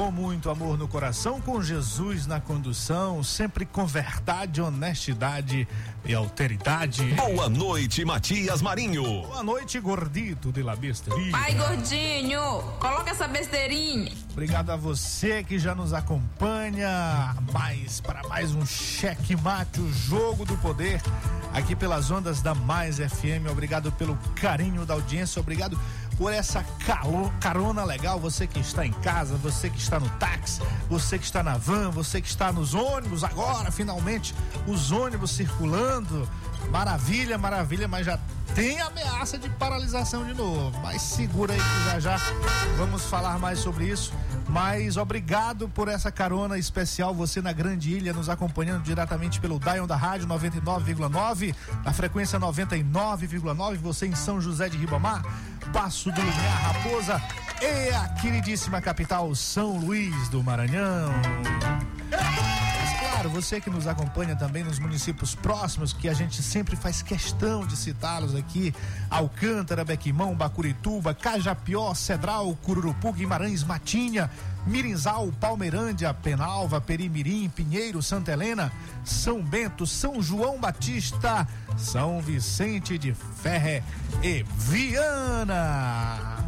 [0.00, 5.68] Com muito amor no coração, com Jesus na condução, sempre com verdade, honestidade
[6.06, 7.04] e alteridade.
[7.12, 9.02] Boa noite, Matias Marinho.
[9.02, 11.30] Boa noite, gordito de la besteria.
[11.30, 12.40] Pai gordinho,
[12.80, 14.10] coloca essa besteirinha.
[14.32, 20.46] Obrigado a você que já nos acompanha mais para mais um cheque mate, o jogo
[20.46, 21.02] do poder
[21.52, 23.50] aqui pelas ondas da Mais FM.
[23.50, 25.78] Obrigado pelo carinho da audiência, obrigado
[26.20, 26.62] por essa
[27.40, 28.20] carona legal.
[28.20, 31.90] Você que está em casa, você que está no táxi, você que está na van,
[31.90, 34.34] você que está nos ônibus agora, finalmente,
[34.66, 36.28] os ônibus circulando.
[36.70, 38.18] Maravilha, maravilha, mas já
[38.54, 40.78] tem ameaça de paralisação de novo.
[40.82, 42.18] Mas segura aí que já já
[42.76, 44.12] vamos falar mais sobre isso.
[44.46, 49.86] Mas obrigado por essa carona especial, você na Grande Ilha, nos acompanhando diretamente pelo Dion
[49.86, 55.22] da Rádio 99,9, na frequência 99,9, você em São José de Ribamar,
[55.72, 57.22] Passo do Lumiar Raposa
[57.60, 61.12] e a queridíssima capital São Luís do Maranhão.
[62.10, 67.02] Mas claro, você que nos acompanha também nos municípios próximos, que a gente sempre faz
[67.02, 68.74] questão de citá-los aqui:
[69.08, 74.30] Alcântara, Bequimão, Bacurituba, Cajapió, Cedral, Cururupu, Guimarães, Matinha,
[74.66, 78.72] Mirinzal, Palmeirândia, Penalva, Perimirim, Pinheiro, Santa Helena,
[79.04, 83.82] São Bento, São João Batista, São Vicente de Ferre
[84.22, 86.38] e Viana.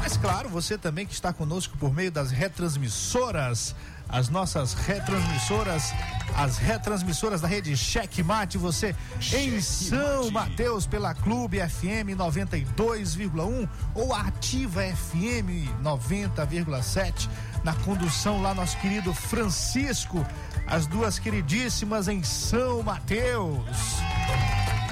[0.00, 3.74] Mas claro, você também que está conosco por meio das retransmissoras,
[4.08, 5.92] as nossas retransmissoras,
[6.36, 8.94] as retransmissoras da rede Checkmate, você
[9.32, 17.28] em São Mateus pela Clube FM 92,1 ou Ativa FM 90,7
[17.64, 20.24] na condução lá nosso querido Francisco,
[20.66, 24.02] as duas queridíssimas em São Mateus.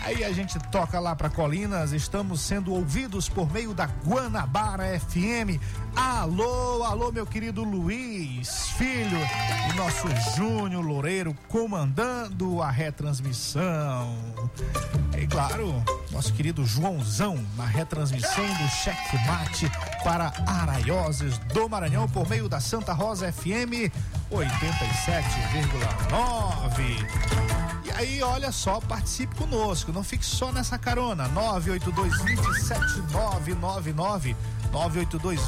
[0.05, 5.62] Aí a gente toca lá para Colinas, estamos sendo ouvidos por meio da Guanabara FM.
[5.94, 9.19] Alô, alô, meu querido Luiz Filho
[9.71, 14.16] e nosso Júnior Loureiro comandando a retransmissão.
[15.16, 15.72] E claro,
[16.11, 19.71] nosso querido Joãozão na retransmissão do Cheque Mate
[20.03, 23.88] para Araioses do Maranhão por meio da Santa Rosa FM
[24.32, 27.06] 87,9.
[27.84, 31.28] E aí, olha só, participe conosco, não fique só nessa carona.
[31.28, 34.34] 982 27999
[34.72, 35.38] 982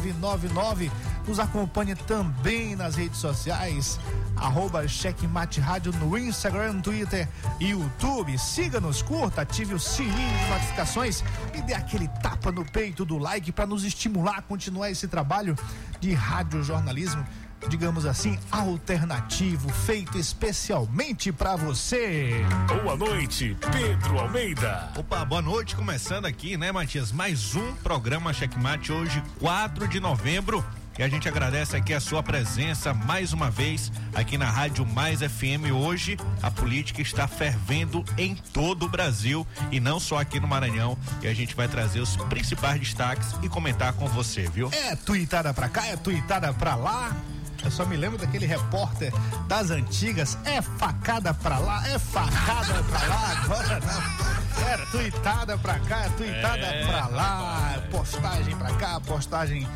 [0.00, 0.90] 27999
[1.26, 4.00] Nos acompanhe também nas redes sociais,
[4.36, 7.28] arroba Checkmate Rádio no Instagram, Twitter
[7.60, 8.36] e YouTube.
[8.38, 11.22] Siga-nos, curta, ative o sininho de notificações
[11.54, 15.56] e dê aquele tapa no peito do like para nos estimular a continuar esse trabalho
[16.00, 17.24] de radiojornalismo
[17.68, 22.44] digamos assim, alternativo, feito especialmente para você.
[22.82, 24.90] Boa noite, Pedro Almeida.
[24.96, 27.12] Opa, boa noite, começando aqui, né, Matias?
[27.12, 30.64] Mais um programa Checkmate hoje, 4 de novembro.
[30.98, 35.20] E a gente agradece aqui a sua presença mais uma vez aqui na Rádio Mais
[35.20, 35.72] FM.
[35.74, 40.98] Hoje a política está fervendo em todo o Brasil e não só aqui no Maranhão.
[41.22, 44.68] E a gente vai trazer os principais destaques e comentar com você, viu?
[44.72, 47.16] É tuitada pra cá, é tuitada pra lá.
[47.64, 49.12] Eu só me lembro daquele repórter
[49.46, 54.66] das antigas, é facada pra lá, é facada pra lá, agora não.
[54.66, 59.66] Era tuitada pra cá, é tuitada é, pra lá, postagem pra cá, postagem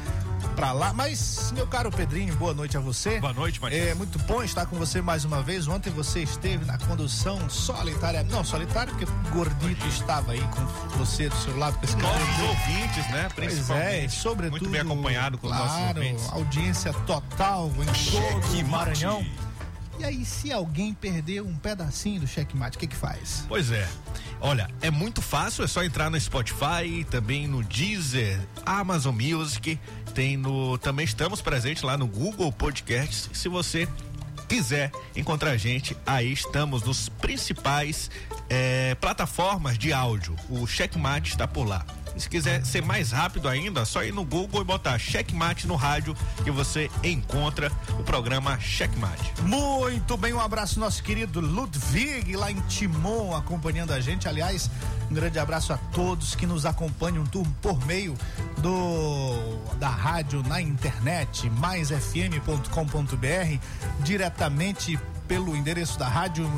[0.50, 0.92] pra lá.
[0.92, 3.20] Mas, meu caro Pedrinho, boa noite a você.
[3.20, 3.88] Boa noite, Matias.
[3.88, 5.66] É muito bom estar com você mais uma vez.
[5.68, 8.22] Ontem você esteve na condução solitária.
[8.24, 10.64] Não, solitária, porque o Gordito estava aí com
[10.98, 13.28] você do seu lado com esse Nossos ouvintes, né?
[13.34, 14.04] Pois Principalmente.
[14.04, 14.60] é, sobretudo.
[14.60, 16.28] Muito bem acompanhado com os nossos claro, ouvintes.
[16.32, 19.20] audiência total em todo o Maranhão.
[19.20, 19.44] mate.
[19.98, 23.44] E aí, se alguém perder um pedacinho do checkmate, o que que faz?
[23.48, 23.88] Pois é.
[24.46, 29.80] Olha, é muito fácil, é só entrar no Spotify, também no Deezer, Amazon Music,
[30.12, 33.30] tem no também estamos presentes lá no Google Podcasts.
[33.32, 33.88] Se você
[34.46, 38.10] quiser encontrar a gente, aí estamos nos principais
[38.50, 40.36] eh, plataformas de áudio.
[40.50, 41.82] O Checkmate está por lá.
[42.16, 45.66] E se quiser ser mais rápido ainda, é só ir no Google e botar Checkmate
[45.66, 46.14] no rádio
[46.44, 49.32] que você encontra o programa Checkmate.
[49.42, 54.28] Muito bem, um abraço nosso querido Ludwig lá em Timon acompanhando a gente.
[54.28, 54.70] Aliás,
[55.10, 58.14] um grande abraço a todos que nos acompanham tu- por meio
[58.58, 63.58] do da rádio na internet, maisfm.com.br,
[64.04, 66.48] diretamente pelo endereço da rádio.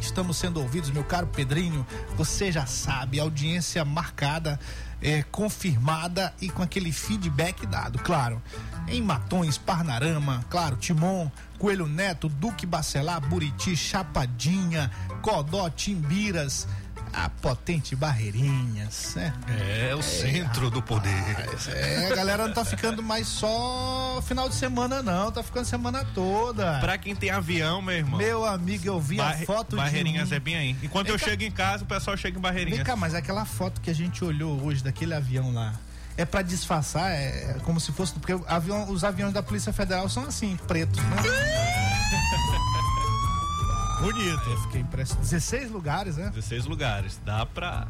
[0.00, 1.86] Estamos sendo ouvidos, meu caro Pedrinho.
[2.16, 4.58] Você já sabe, audiência marcada,
[5.00, 8.42] é, confirmada e com aquele feedback dado, claro.
[8.88, 14.90] Em Matões, Parnarama, claro, Timon, Coelho Neto, Duque Bacelar, Buriti, Chapadinha,
[15.22, 16.68] Codó, Timbiras,
[17.16, 19.32] a potente Barreirinhas, né?
[19.88, 21.10] É o centro do poder.
[21.74, 26.04] É, a galera não tá ficando mais só final de semana, não, tá ficando semana
[26.14, 26.78] toda.
[26.78, 28.18] Pra quem tem avião, meu irmão.
[28.18, 30.36] Meu amigo, eu vi Barre- a foto Barreirinhas de um...
[30.36, 30.76] é bem aí.
[30.82, 31.24] Enquanto Vem eu cá.
[31.24, 32.76] chego em casa, o pessoal chega em Barreirinhas.
[32.78, 35.72] Vem cá, mas aquela foto que a gente olhou hoje daquele avião lá,
[36.18, 40.24] é pra disfarçar, é como se fosse, porque avião, os aviões da Polícia Federal são
[40.24, 41.16] assim, pretos, né?
[44.00, 44.50] Bonito.
[44.50, 45.26] Eu fiquei impressionado.
[45.28, 46.30] 16 lugares, né?
[46.30, 47.20] 16 lugares.
[47.24, 47.86] Dá pra.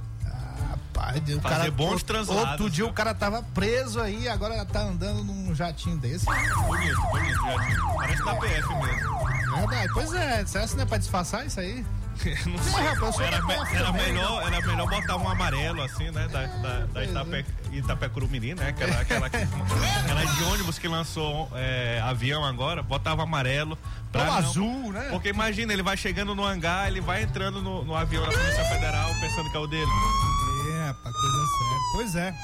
[0.69, 2.91] Rapaz, o Fazer cara, bons translados, Outro dia né?
[2.91, 6.25] o cara tava preso aí, agora tá andando num jatinho desse.
[6.25, 7.35] Bonito, bonito.
[7.35, 7.95] já.
[7.97, 9.57] Parece da PF mesmo.
[9.57, 11.85] Verdade, pois é, será que não é pra disfarçar isso aí?
[12.47, 12.73] Não sei.
[12.73, 16.27] Mas, rapaz, Era, me- era também, melhor, era melhor botar um amarelo assim, né?
[16.29, 18.69] Da, da, da Itape, Itapecurumiri, né?
[18.69, 23.79] Aquela, aquela, aquela de ônibus que lançou é, avião agora, botava amarelo.
[24.13, 25.09] Pra não- azul, né?
[25.11, 28.65] Porque imagina, ele vai chegando no hangar, ele vai entrando no, no avião da Polícia
[28.65, 29.91] Federal pensando que é o dele.
[30.83, 31.81] É, rapaz, coisa séria.
[31.93, 32.35] Pois é.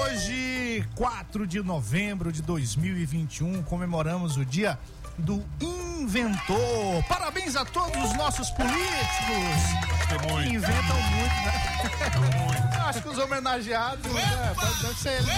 [0.00, 4.78] Hoje, 4 de novembro de 2021, comemoramos o dia
[5.18, 7.04] do inventor.
[7.08, 9.82] Parabéns a todos os nossos políticos
[10.30, 10.54] muito.
[10.54, 12.80] inventam muito, né?
[12.86, 14.54] Acho que os homenageados, né?
[14.82, 15.32] Deve ser ele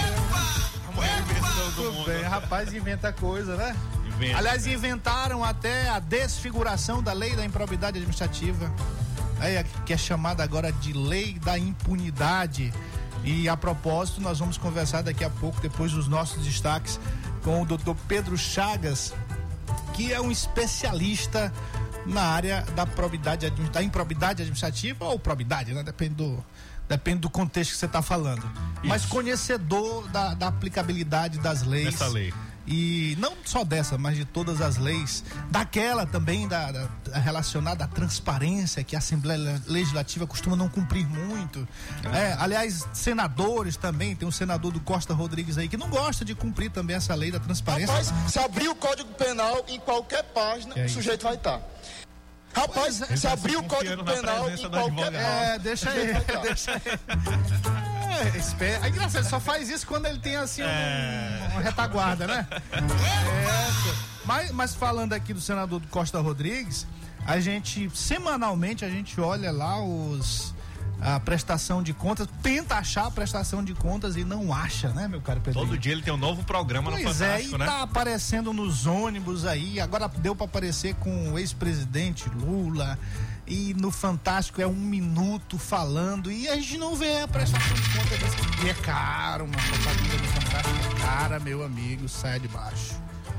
[1.91, 2.05] mundo.
[2.05, 3.75] bem, rapaz, inventa coisa, né?
[4.05, 4.37] Inventa.
[4.37, 8.71] Aliás, inventaram até a desfiguração da lei da improbidade administrativa,
[9.39, 12.73] aí, que é chamada agora de lei da impunidade.
[13.23, 16.99] E a propósito, nós vamos conversar daqui a pouco, depois dos nossos destaques,
[17.43, 19.13] com o doutor Pedro Chagas,
[19.95, 21.51] que é um especialista
[22.05, 25.81] na área da probidade, da improbidade administrativa ou probidade, né?
[25.83, 26.45] Depende do,
[26.87, 28.43] depende do contexto que você está falando.
[28.83, 31.85] Mas conhecedor da, da aplicabilidade das leis.
[31.85, 32.33] Dessa lei.
[32.67, 35.23] E não só dessa, mas de todas as leis.
[35.51, 41.07] Daquela também da, da- da relacionada à transparência, que a Assembleia Legislativa costuma não cumprir
[41.07, 41.67] muito.
[42.11, 46.33] É, aliás, senadores também, tem um senador do Costa Rodrigues aí que não gosta de
[46.33, 47.93] cumprir também essa lei da transparência.
[47.95, 51.61] Rapaz, se abrir o Código Penal em qualquer página, é o sujeito vai estar.
[52.53, 53.15] Rapaz, Pois é.
[53.17, 54.95] se abrir o Código na Penal em qualquer advogado.
[54.95, 55.17] página.
[55.19, 56.07] É, deixa aí,
[56.41, 57.84] deixa aí.
[58.23, 58.85] É, espera.
[58.85, 61.49] É engraçado, ele só faz isso quando ele tem assim um- É.
[61.51, 62.47] uma retaguarda, né?
[62.71, 63.93] É,
[64.25, 66.85] mas, mas falando aqui do senador do Costa Rodrigues,
[67.25, 70.53] a gente, semanalmente, a gente olha lá os.
[71.01, 75.19] A prestação de contas, tenta achar a prestação de contas e não acha, né, meu
[75.21, 75.59] caro Pedro?
[75.59, 77.65] Todo dia ele tem um novo programa no Pois é, Fantástico, e né?
[77.65, 79.77] tá aparecendo nos ônibus aí.
[79.81, 82.97] Agora deu pra aparecer com o ex-presidente Lula.
[83.47, 86.31] E no Fantástico é um minuto falando.
[86.31, 88.65] E a gente não vê a prestação de conta desse.
[88.65, 90.97] E é caro, uma propaganda do Fantástico.
[90.97, 92.95] é Cara, meu amigo, sai de baixo.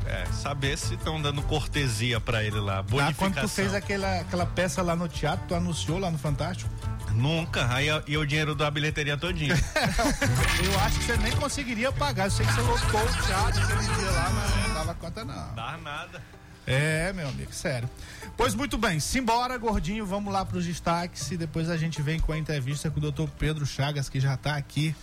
[0.07, 2.85] É, saber se estão dando cortesia pra ele lá.
[3.01, 6.71] Ah, quando tu fez aquela, aquela peça lá no teatro, tu anunciou lá no Fantástico.
[7.13, 7.67] Nunca.
[7.75, 9.55] Aí e o dinheiro da bilheteria todinho.
[10.63, 12.27] Eu acho que você nem conseguiria pagar.
[12.27, 15.55] Eu sei que você lotou o teatro aquele dia lá, mas não dava conta, não.
[15.55, 16.23] Dá nada.
[16.67, 17.89] É, meu amigo, sério.
[18.37, 22.19] Pois muito bem, simbora, gordinho, vamos lá para os destaques e depois a gente vem
[22.19, 24.95] com a entrevista com o doutor Pedro Chagas, que já está aqui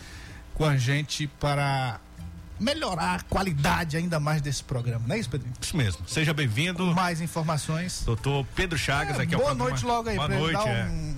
[0.53, 1.99] com a gente para
[2.59, 5.53] melhorar a qualidade ainda mais desse programa, não é isso, Pedrinho?
[5.59, 6.07] Isso mesmo.
[6.07, 8.03] Seja bem-vindo, Mais informações.
[8.05, 9.17] doutor Pedro Chagas.
[9.17, 10.85] É, aqui é o boa programa- noite logo aí, Boa noite, dar é.
[10.85, 11.15] um,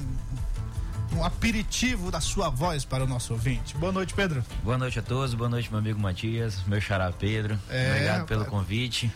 [1.17, 3.75] um aperitivo da sua voz para o nosso ouvinte.
[3.75, 4.43] Boa noite, Pedro.
[4.63, 7.59] Boa noite a todos, boa noite, meu amigo Matias, meu xará Pedro.
[7.69, 9.11] É, Obrigado pelo convite.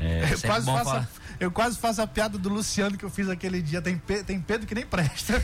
[0.00, 3.60] É, Eu quase, faço, eu quase faço a piada do Luciano que eu fiz aquele
[3.60, 3.82] dia.
[3.82, 5.34] Tem, Pe- tem Pedro que nem presta.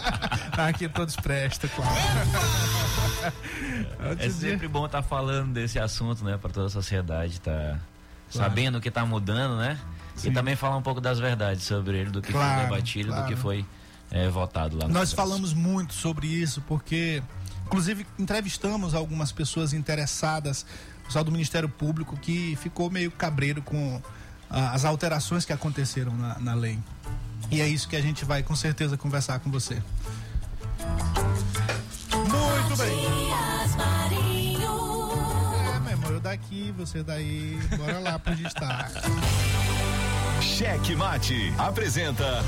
[0.56, 1.92] Aqui todos prestam, claro.
[4.20, 7.78] É sempre bom estar falando desse assunto, né, para toda a sociedade, tá
[8.30, 9.78] sabendo o que tá mudando, né?
[10.14, 10.30] Sim.
[10.30, 13.22] E também falar um pouco das verdades sobre ele, do que Claro, foi debatido, claro.
[13.24, 13.66] do que foi
[14.10, 14.86] é, votado lá.
[14.86, 15.16] no Nós Congresso.
[15.16, 17.22] falamos muito sobre isso porque,
[17.66, 20.64] inclusive, entrevistamos algumas pessoas interessadas,
[21.06, 24.00] pessoal do Ministério Público, que ficou meio cabreiro com
[24.50, 26.78] ah, as alterações que aconteceram na, na lei.
[27.50, 29.82] E é isso que a gente vai com certeza conversar com você.
[32.12, 33.06] Muito bem.
[35.74, 37.58] É, meu irmão, eu daqui, você daí.
[37.76, 39.00] Bora lá pro destaque.
[40.40, 42.44] Cheque Mate apresenta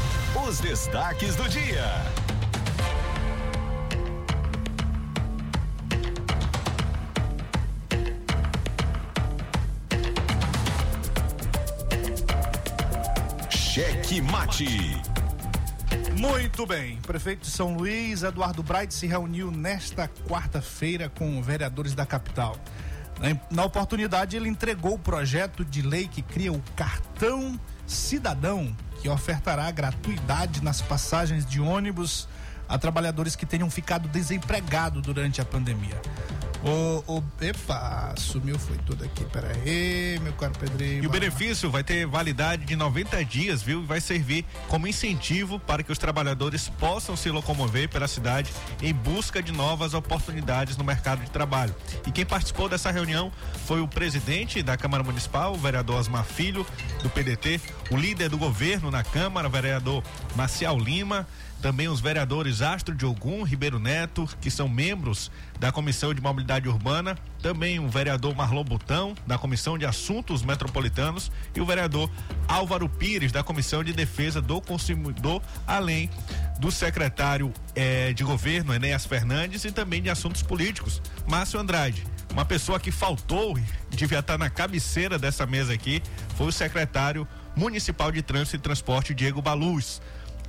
[0.47, 1.85] os destaques do dia.
[14.09, 15.03] Cheque Mate.
[16.19, 16.97] Muito bem.
[17.03, 22.57] Prefeito de São Luís, Eduardo Bright, se reuniu nesta quarta-feira com vereadores da capital.
[23.51, 29.71] Na oportunidade, ele entregou o projeto de lei que cria o cartão cidadão, que ofertará
[29.71, 32.27] gratuidade nas passagens de ônibus
[32.67, 36.01] a trabalhadores que tenham ficado desempregados durante a pandemia.
[36.65, 39.25] O, o, epa, sumiu, foi tudo aqui.
[39.27, 41.05] Pera aí, meu caro Pedrinho.
[41.05, 43.83] E o benefício vai ter validade de 90 dias, viu?
[43.83, 48.93] E vai servir como incentivo para que os trabalhadores possam se locomover pela cidade em
[48.93, 51.75] busca de novas oportunidades no mercado de trabalho.
[52.07, 53.31] E quem participou dessa reunião
[53.67, 56.67] foi o presidente da Câmara Municipal, o vereador Asmar Filho,
[57.03, 57.61] do PDT,
[57.91, 60.03] o líder do governo na Câmara, o vereador
[60.35, 61.27] Marcial Lima,
[61.61, 66.69] também os vereadores Astro de Ogum, Ribeiro Neto, que são membros da Comissão de Mobilidade
[66.69, 72.11] Urbana, também o vereador Marlon Botão, da Comissão de Assuntos Metropolitanos, e o vereador
[72.47, 76.09] Álvaro Pires, da Comissão de Defesa do Consumidor, além
[76.61, 82.07] do secretário eh, de governo, Enéas Fernandes, e também de assuntos políticos, Márcio Andrade.
[82.33, 83.59] Uma pessoa que faltou
[83.91, 86.03] devia estar na cabeceira dessa mesa aqui
[86.37, 90.01] foi o secretário municipal de Trânsito e Transporte, Diego Baluz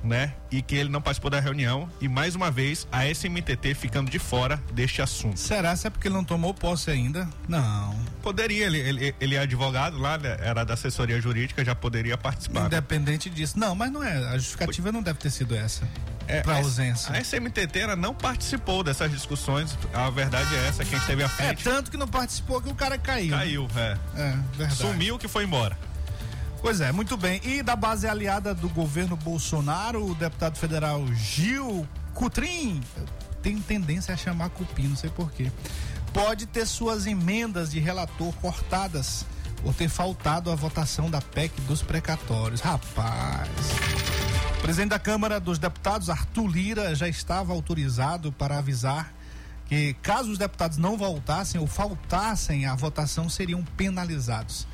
[0.02, 0.32] né?
[0.50, 4.18] E que ele não participou da reunião e mais uma vez a SMTT ficando de
[4.18, 5.38] fora deste assunto.
[5.38, 5.74] Será?
[5.76, 7.28] Se é porque ele não tomou posse ainda?
[7.48, 7.94] Não.
[8.22, 10.36] Poderia, ele, ele, ele é advogado lá, né?
[10.40, 12.60] era da assessoria jurídica, já poderia participar.
[12.60, 12.66] né?
[12.66, 13.58] Independente disso.
[13.58, 14.16] Não, mas não é.
[14.28, 15.86] A justificativa não deve ter sido essa.
[16.26, 17.12] É, pra a- ausência.
[17.12, 21.28] A SMTT ela não participou dessas discussões, a verdade é essa, quem esteve à É,
[21.28, 23.30] frente tanto que não participou que o cara caiu.
[23.32, 23.38] né?
[23.38, 23.96] caiu, é.
[24.16, 24.76] É, verdade.
[24.76, 25.76] Sumiu que foi embora.
[26.60, 27.40] Pois é, muito bem.
[27.42, 32.82] E da base aliada do governo Bolsonaro, o deputado federal Gil Cutrim,
[33.42, 35.50] tem tendência a chamar Cupim, não sei porquê,
[36.12, 39.24] pode ter suas emendas de relator cortadas
[39.62, 42.60] por ter faltado a votação da PEC dos precatórios.
[42.60, 43.48] Rapaz.
[44.58, 49.12] O presidente da Câmara dos Deputados, Arthur Lira, já estava autorizado para avisar
[49.66, 54.66] que, caso os deputados não voltassem ou faltassem à votação, seriam penalizados.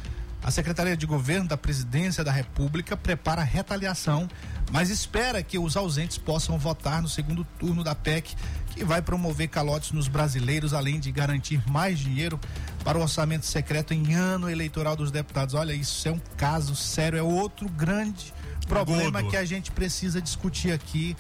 [0.43, 4.29] A Secretaria de Governo da Presidência da República prepara retaliação,
[4.71, 8.37] mas espera que os ausentes possam votar no segundo turno da PEC,
[8.71, 12.39] que vai promover calotes nos brasileiros, além de garantir mais dinheiro
[12.85, 15.55] para o orçamento secreto em ano eleitoral dos deputados.
[15.55, 18.33] Olha, isso é um caso sério, é outro grande
[18.67, 19.31] problema Godo.
[19.31, 21.17] que a gente precisa discutir aqui.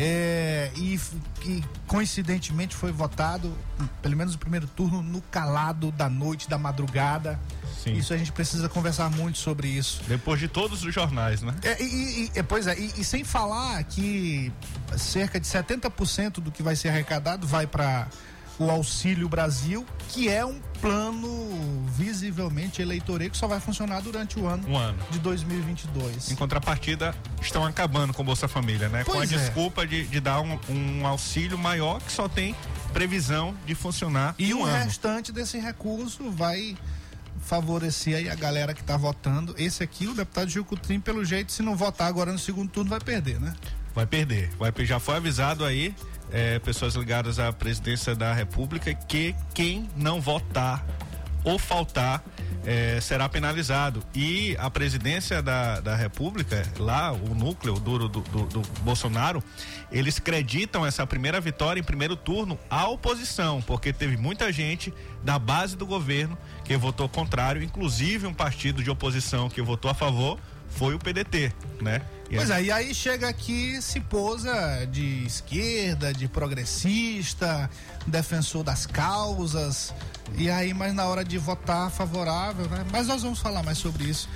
[0.00, 0.98] É, e
[1.40, 3.52] que coincidentemente foi votado,
[4.00, 7.38] pelo menos no primeiro turno, no calado da noite, da madrugada.
[7.82, 7.94] Sim.
[7.94, 10.00] Isso a gente precisa conversar muito sobre isso.
[10.06, 11.52] Depois de todos os jornais, né?
[11.62, 14.52] É, e, e- e- pois é, e, e sem falar que
[14.96, 18.06] cerca de 70% do que vai ser arrecadado vai para
[18.58, 24.46] o Auxílio Brasil, que é um plano visivelmente eleitoreiro que só vai funcionar durante o
[24.46, 24.98] ano Um ano.
[25.10, 26.30] de 2022.
[26.30, 29.04] Em contrapartida, estão acabando com o Bolsa Família, né?
[29.04, 29.36] com a Pois é.
[29.36, 32.54] desculpa de, de dar um, um auxílio maior que só tem
[32.92, 34.84] previsão de funcionar E um o ano.
[34.84, 36.76] restante desse recurso vai
[37.40, 39.54] favorecer aí a galera que tá votando.
[39.58, 42.90] Esse aqui, o deputado Gil Cutrim, pelo jeito, se não votar agora no segundo turno,
[42.90, 43.54] vai perder, né?
[43.98, 44.48] Vai perder.
[44.56, 45.92] Vai, já foi avisado aí,
[46.30, 50.86] é, pessoas ligadas à presidência da República, que quem não votar
[51.42, 52.22] ou faltar
[52.64, 54.00] é, será penalizado.
[54.14, 59.42] E a presidência da, da República, lá, o núcleo duro do, do, do Bolsonaro,
[59.90, 65.40] eles creditam essa primeira vitória em primeiro turno à oposição, porque teve muita gente da
[65.40, 70.38] base do governo que votou contrário, inclusive um partido de oposição que votou a favor
[70.68, 72.02] foi o PDT, né?
[72.36, 77.70] Pois é, e aí chega aqui, se posa de esquerda, de progressista,
[78.06, 79.94] defensor das causas,
[80.36, 82.84] e aí, mas na hora de votar favorável, né?
[82.92, 84.28] Mas nós vamos falar mais sobre isso.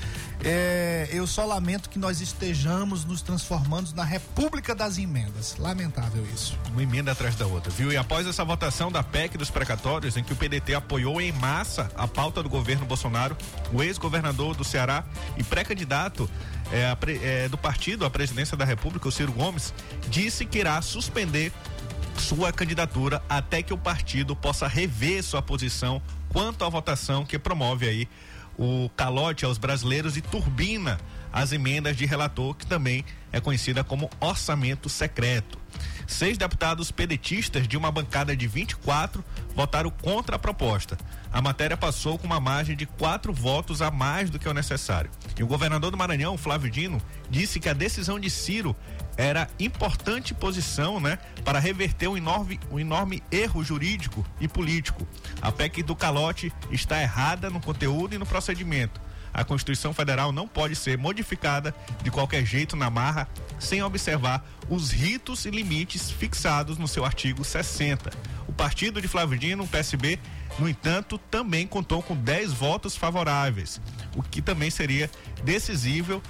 [0.44, 5.56] É, eu só lamento que nós estejamos nos transformando na República das Emendas.
[5.58, 6.58] Lamentável isso.
[6.70, 7.92] Uma emenda atrás da outra, viu?
[7.92, 11.90] E após essa votação da PEC dos precatórios, em que o PDT apoiou em massa
[11.96, 13.36] a pauta do governo Bolsonaro,
[13.72, 15.04] o ex-governador do Ceará
[15.36, 16.28] e pré-candidato
[16.72, 19.72] é, é, do partido à presidência da República, o Ciro Gomes,
[20.08, 21.52] disse que irá suspender
[22.18, 27.88] sua candidatura até que o partido possa rever sua posição quanto à votação que promove
[27.88, 28.08] aí
[28.58, 30.98] o calote aos brasileiros e turbina
[31.32, 35.58] as emendas de relator, que também é conhecida como orçamento secreto.
[36.06, 40.98] Seis deputados pedetistas de uma bancada de 24 votaram contra a proposta.
[41.32, 45.10] A matéria passou com uma margem de quatro votos a mais do que o necessário.
[45.38, 48.76] E o governador do Maranhão, Flávio Dino, disse que a decisão de Ciro
[49.16, 55.06] era importante posição, né, para reverter um enorme, um enorme erro jurídico e político.
[55.40, 59.00] A PEC do calote está errada no conteúdo e no procedimento.
[59.34, 63.26] A Constituição Federal não pode ser modificada de qualquer jeito na marra,
[63.58, 68.10] sem observar os ritos e limites fixados no seu artigo 60.
[68.46, 70.18] O partido de Flávio Dino, o PSB,
[70.58, 73.80] no entanto, também contou com 10 votos favoráveis,
[74.14, 75.10] o que também seria
[75.42, 76.22] decisivo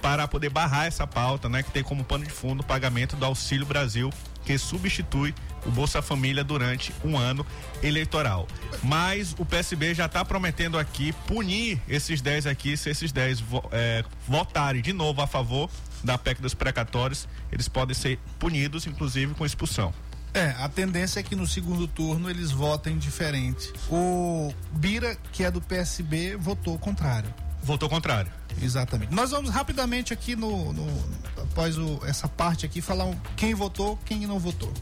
[0.00, 3.24] para poder barrar essa pauta, né, que tem como pano de fundo o pagamento do
[3.24, 4.10] Auxílio Brasil,
[4.44, 5.34] que substitui
[5.66, 7.46] o Bolsa Família durante um ano
[7.82, 8.46] eleitoral.
[8.82, 14.04] Mas o PSB já está prometendo aqui punir esses 10 aqui, se esses 10 é,
[14.28, 15.70] votarem de novo a favor
[16.02, 19.92] da PEC dos precatórios, eles podem ser punidos, inclusive com expulsão.
[20.34, 23.72] É, a tendência é que no segundo turno eles votem diferente.
[23.88, 27.32] O Bira, que é do PSB, votou contrário.
[27.64, 28.30] Votou contrário.
[28.60, 29.12] Exatamente.
[29.14, 30.86] Nós vamos rapidamente aqui no, no
[31.42, 34.72] após o, essa parte aqui falar quem votou, quem não votou.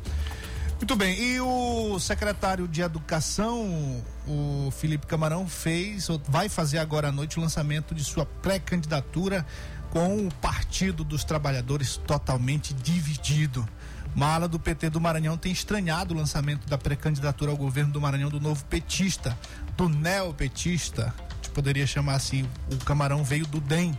[0.79, 1.17] Muito bem.
[1.17, 7.41] E o secretário de Educação, o Felipe Camarão, fez, vai fazer agora à noite o
[7.41, 9.47] lançamento de sua pré-candidatura
[9.91, 13.67] com o Partido dos Trabalhadores totalmente dividido.
[14.15, 18.01] Uma ala do PT do Maranhão tem estranhado o lançamento da pré-candidatura ao governo do
[18.01, 19.39] Maranhão do novo petista,
[19.77, 21.15] do neopetista
[21.53, 23.97] poderia chamar assim, o camarão veio do DEM.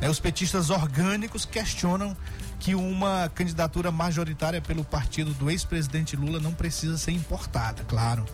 [0.00, 2.16] É, os petistas orgânicos questionam
[2.58, 8.24] que uma candidatura majoritária pelo partido do ex-presidente Lula não precisa ser importada, claro.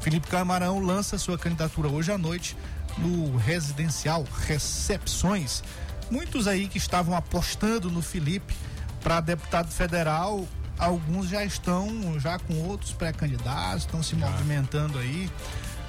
[0.00, 2.56] Felipe Camarão lança sua candidatura hoje à noite
[2.98, 5.62] no residencial Recepções.
[6.10, 8.54] Muitos aí que estavam apostando no Felipe
[9.02, 10.46] para deputado federal,
[10.78, 15.30] alguns já estão já com outros pré-candidatos, estão se movimentando aí.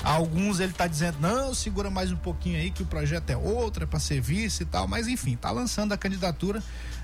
[0.04, 3.84] Alguns ele está dizendo, não, segura mais um pouquinho aí que o projeto é outro,
[3.84, 6.62] é para ser vice e tal, mas enfim, está lançando a candidatura.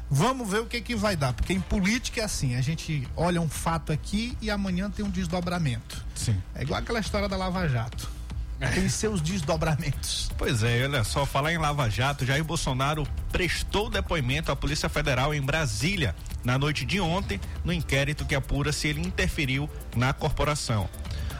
[0.09, 3.41] Vamos ver o que que vai dar, porque em política é assim, a gente olha
[3.41, 6.03] um fato aqui e amanhã tem um desdobramento.
[6.15, 6.41] Sim.
[6.55, 8.09] É igual aquela história da Lava Jato.
[8.73, 10.31] Tem seus desdobramentos.
[10.35, 15.31] Pois é, olha só, falar em Lava Jato, Jair Bolsonaro prestou depoimento à Polícia Federal
[15.31, 20.89] em Brasília na noite de ontem, no inquérito que apura se ele interferiu na corporação.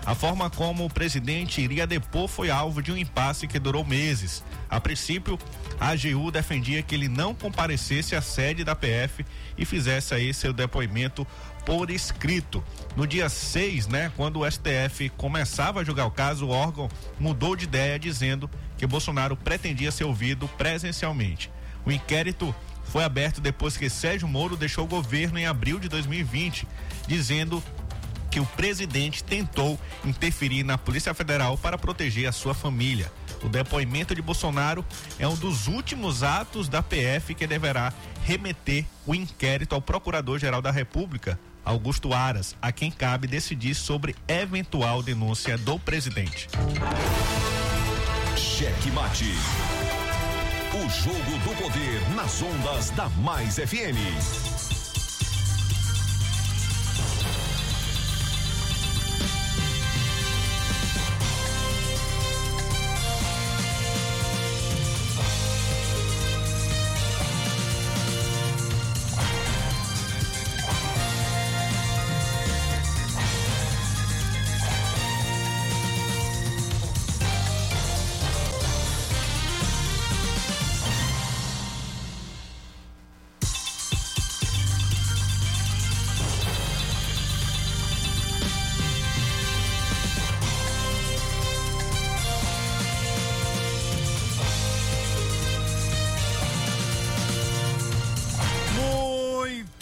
[0.08, 4.42] A forma como o presidente iria depor foi alvo de um impasse que durou meses.
[4.70, 5.38] A princípio,
[5.78, 9.26] a AGU defendia que ele não comparecesse à sede da PF
[9.58, 11.28] e fizesse aí seu depoimento
[11.66, 12.64] por escrito.
[12.96, 16.88] No dia 6, né, quando o STF começava a julgar o caso, o órgão
[17.20, 21.52] mudou de ideia dizendo que Bolsonaro pretendia ser ouvido presencialmente.
[21.86, 26.66] O inquérito foi aberto depois que Sérgio Moro deixou o governo em abril de 2020,
[27.06, 27.62] dizendo
[28.38, 33.12] que o presidente tentou interferir na Polícia Federal para proteger a sua família.
[33.44, 34.86] O depoimento de Bolsonaro
[35.18, 37.92] é um dos últimos atos da PF que deverá
[38.24, 45.02] remeter o inquérito ao Procurador-Geral da República, Augusto Aras, a quem cabe decidir sobre eventual
[45.02, 46.48] denúncia do presidente.
[48.36, 49.34] Cheque mate.
[50.76, 53.98] O jogo do poder nas ondas da Mais FM.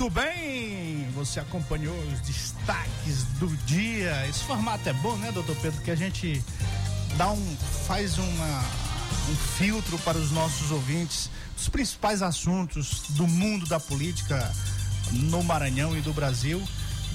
[0.05, 4.27] Muito bem, você acompanhou os destaques do dia.
[4.29, 5.81] Esse formato é bom, né, doutor Pedro?
[5.81, 6.43] Que a gente
[7.17, 8.63] dá um, faz uma,
[9.31, 14.53] um filtro para os nossos ouvintes, os principais assuntos do mundo da política
[15.11, 16.61] no Maranhão e do Brasil.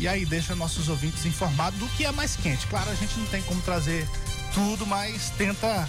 [0.01, 2.67] E aí deixa nossos ouvintes informados do que é mais quente.
[2.67, 4.05] Claro, a gente não tem como trazer
[4.53, 5.89] tudo, mas tenta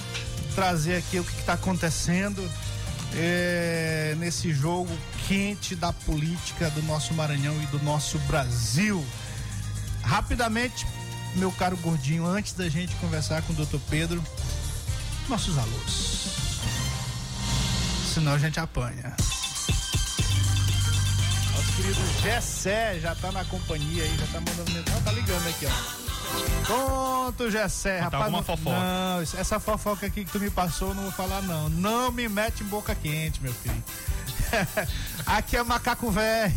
[0.54, 2.48] trazer aqui o que está acontecendo
[3.16, 4.96] é, nesse jogo
[5.28, 9.06] quente da política do nosso Maranhão e do nosso Brasil.
[10.02, 10.86] Rapidamente,
[11.36, 14.24] meu caro gordinho, antes da gente conversar com o doutor Pedro,
[15.30, 16.22] nossos alôs.
[18.14, 19.16] Senão a gente apanha.
[21.56, 25.04] Nosso querido Gessé já tá na companhia aí, já tá mandando mensagem.
[25.04, 26.01] Tá ligando aqui, ó.
[26.66, 28.24] Pronto, Gessé, Contar rapaz.
[28.24, 28.80] alguma não- fofoca.
[28.80, 31.70] Não, essa fofoca aqui que tu me passou, eu não vou falar, não.
[31.70, 33.84] Não me mete em boca quente, meu filho.
[35.26, 36.54] aqui é macaco velho.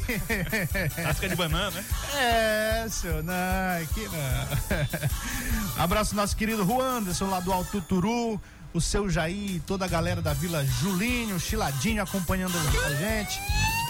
[0.96, 1.84] Casca de banana, né?
[2.16, 3.34] É, senhor, não,
[3.82, 5.74] aqui não.
[5.82, 8.40] Abraço nosso querido Juan Anderson lá do Alto Turu,
[8.72, 13.40] o seu Jair, toda a galera da Vila Julinho, Chiladinho acompanhando a gente.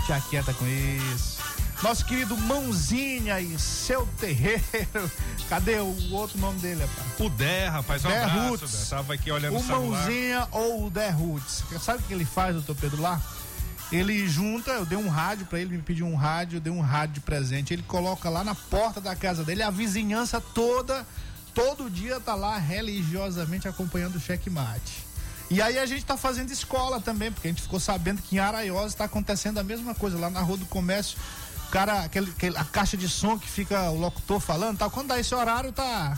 [0.07, 1.39] Já quieta com isso.
[1.83, 4.63] Nosso querido Mãozinha e seu terreiro.
[5.49, 7.21] Cadê o outro nome dele, rapaz?
[7.21, 8.49] O Dé, rapaz, um Dé abraço.
[8.49, 8.89] Roots.
[8.89, 9.99] Tava aqui olhando o, O celular.
[9.99, 11.65] Mãozinha ou o The Roots.
[11.81, 13.21] Sabe o que ele faz, doutor Pedro, lá?
[13.93, 16.81] Ele junta, eu dei um rádio pra ele, me pediu um rádio, eu dei um
[16.81, 17.75] rádio de presente.
[17.75, 21.07] Ele coloca lá na porta da casa dele, a vizinhança toda,
[21.53, 25.05] todo dia tá lá religiosamente acompanhando o checkmate.
[25.51, 28.39] E aí a gente tá fazendo escola também, porque a gente ficou sabendo que em
[28.39, 31.19] Araiosa tá acontecendo a mesma coisa, lá na Rua do Comércio.
[31.75, 35.19] Cara, aquele, aquele- a caixa de som que fica o locutor falando, tal, quando dá
[35.19, 36.17] esse horário, tá.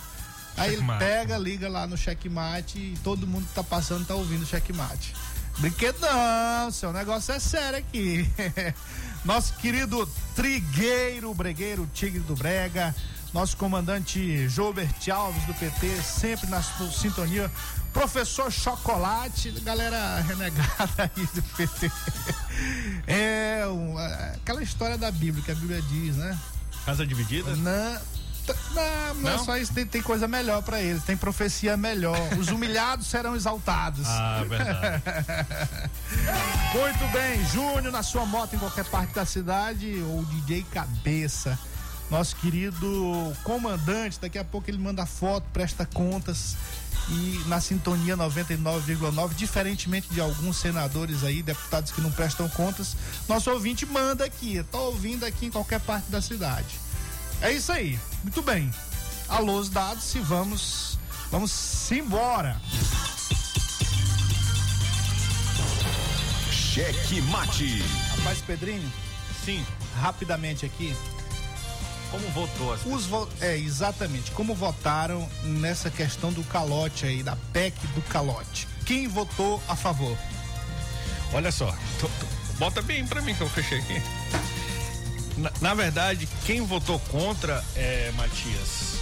[0.54, 4.42] Aí ele pega, liga lá no checkmate e todo mundo que tá passando tá ouvindo
[4.42, 5.14] o checkmate.
[5.56, 8.30] Brinquedo não, seu negócio é sério aqui.
[9.24, 12.94] Nosso querido Trigueiro Bregueiro, Tigre do Brega,
[13.32, 17.50] nosso comandante Jobert Alves do PT, sempre na sintonia.
[17.96, 21.90] Professor Chocolate, galera renegada aí do PT.
[23.06, 26.38] É um, é, aquela história da Bíblia, que a Bíblia diz, né?
[26.84, 27.56] Casa dividida?
[27.56, 27.96] Não,
[28.46, 29.44] t- não, não, é Não?
[29.46, 32.18] só isso, tem, tem coisa melhor pra eles, tem profecia melhor.
[32.38, 34.06] Os humilhados serão exaltados.
[34.06, 35.02] Ah, verdade.
[36.76, 41.58] Muito bem, Júnior na sua moto em qualquer parte da cidade, ou DJ Cabeça.
[42.10, 46.56] Nosso querido comandante, daqui a pouco ele manda foto, presta contas
[47.08, 52.96] e na sintonia 99,9, diferentemente de alguns senadores aí, deputados que não prestam contas,
[53.28, 56.78] nosso ouvinte manda aqui, tá ouvindo aqui em qualquer parte da cidade.
[57.40, 57.98] É isso aí.
[58.22, 58.72] Muito bem.
[59.28, 60.98] Alô, os dados e vamos
[61.30, 62.60] vamos embora.
[66.50, 67.82] Cheque Mate.
[68.18, 68.92] Rapaz Pedrinho,
[69.44, 69.64] Sim.
[69.96, 70.94] rapidamente aqui,
[72.10, 74.30] Como votou as Os vo- é, exatamente.
[74.30, 78.66] Como votaram nessa questão do calote aí, da PEC do calote?
[78.84, 80.16] Quem votou a favor?
[81.32, 81.66] Olha só,
[82.00, 82.26] tô- tô-
[82.58, 84.02] bota bem pra mim que eu fechei aqui.
[85.36, 88.94] Na, na verdade, quem votou contra, é, Matias,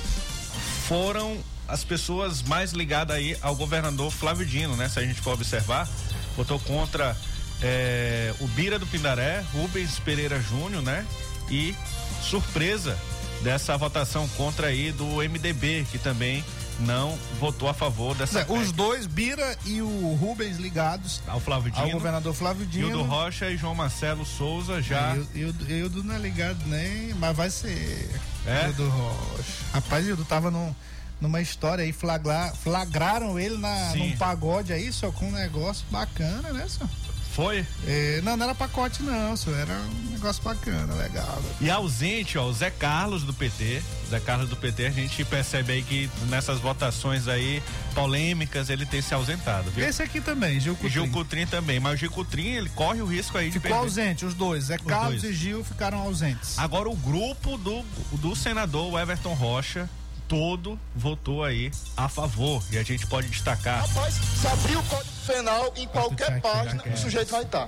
[0.89, 1.39] foram
[1.69, 4.89] as pessoas mais ligadas aí ao governador Flávio Dino, né?
[4.89, 5.89] Se a gente for observar,
[6.37, 7.17] votou contra
[7.63, 11.07] é, o Bira do Pindaré, Rubens Pereira Júnior, né?
[11.51, 11.75] E
[12.23, 12.99] surpresa
[13.43, 16.43] dessa votação contra aí do MDB, que também
[16.81, 21.85] não votou a favor dessa os dois, Bira e o Rubens, ligados ao Flávio ao
[21.85, 21.93] Dino.
[21.93, 22.89] governador Flávio Dino.
[22.89, 25.15] Hildo Rocha e João Marcelo Souza já.
[25.15, 28.21] É, Hildo, Hildo não é ligado nem, mas vai ser.
[28.47, 28.67] É?
[28.67, 29.45] Hildo Rocha.
[29.73, 30.75] Rapaz, Hildo tava num,
[31.21, 33.99] numa história aí, flagrar, flagraram ele na, Sim.
[33.99, 36.91] num pagode aí, só com um negócio bacana, né, senhor?
[37.35, 37.67] Foi?
[37.85, 41.43] É, não, não era pacote não, senhor, era um negócio bacana, legal.
[41.61, 43.83] E ausente, ó, o Zé Carlos do PT.
[44.09, 47.61] Zé Carlos do PT, a gente percebe aí que nessas votações aí
[47.93, 49.85] polêmicas ele tem se ausentado, viu?
[49.85, 50.91] Esse aqui também, Gil Coutrin.
[50.93, 53.79] Gil Coutrin também, mas o Gil Coutrin ele corre o risco aí de Ficou perder.
[53.85, 54.65] ausente, os dois.
[54.65, 55.35] Zé Carlos dois.
[55.35, 56.57] e Gil ficaram ausentes.
[56.57, 59.91] Agora o grupo do, do senador o Everton Rocha
[60.29, 63.81] todo votou aí a favor e a gente pode destacar.
[63.87, 67.67] Rapaz, se abrir o Código Penal em qualquer página, o sujeito vai estar.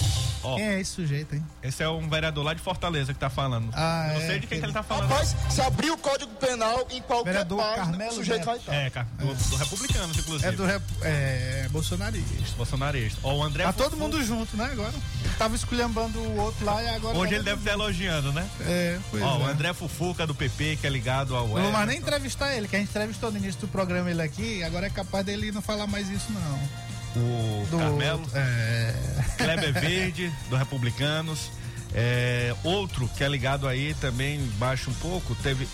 [0.55, 1.45] Quem é esse sujeito, hein?
[1.62, 3.69] esse é um vereador lá de Fortaleza que tá falando.
[3.73, 5.09] Ah, Eu não é, sei de quem que ele tá falando.
[5.09, 8.47] Rapaz, se abrir o Código Penal em qualquer Vereador página, Carmelo o sujeito Neto.
[8.47, 8.75] vai estar.
[8.75, 10.49] É, cara, do, do Republicanos, inclusive.
[10.49, 10.83] É do rep...
[11.03, 12.57] é, bolsonarista.
[12.57, 13.21] Bolsonarista.
[13.25, 14.92] Ó, o André Tá todo mundo junto, né, agora?
[15.25, 17.19] Ele tava esculhambando o outro lá e agora...
[17.19, 18.49] Hoje tá ele deve estar elogiando, né?
[18.61, 19.38] É, pois Ó, é.
[19.38, 22.69] o André Fufuca do PP, que é ligado ao Não vou mais nem entrevistar ele,
[22.69, 25.62] que a gente entrevistou no início do programa ele aqui, agora é capaz dele não
[25.62, 26.86] falar mais isso, não.
[27.16, 27.79] O Do...
[27.79, 28.94] Carmelo, É...
[29.37, 31.50] Kleber Verde, do Republicanos.
[31.94, 35.66] É, outro que é ligado aí também baixa um pouco, teve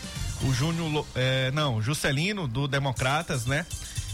[0.43, 3.67] o Júnior, é, não, Juscelino do Democratas, né?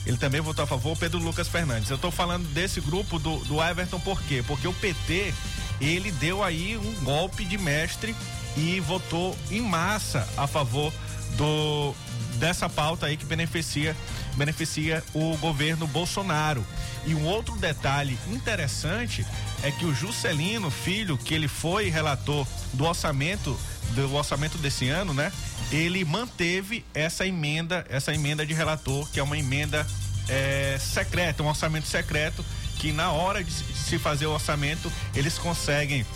[0.06, 1.90] Ele também votou a favor, Pedro Lucas Fernandes.
[1.90, 4.42] Eu estou falando desse grupo do, do Everton por quê?
[4.46, 5.34] Porque o PT,
[5.80, 8.14] ele deu aí um golpe de mestre
[8.56, 10.92] e votou em massa a favor
[11.36, 11.94] do
[12.38, 13.96] dessa pauta aí que beneficia
[14.36, 16.64] beneficia o governo Bolsonaro.
[17.04, 19.26] E um outro detalhe interessante
[19.62, 23.58] é que o Juscelino Filho, que ele foi relator do orçamento
[23.94, 25.32] do orçamento desse ano, né?
[25.72, 29.86] Ele manteve essa emenda, essa emenda de relator, que é uma emenda
[30.28, 32.44] é, secreta, um orçamento secreto,
[32.76, 36.06] que na hora de se fazer o orçamento, eles conseguem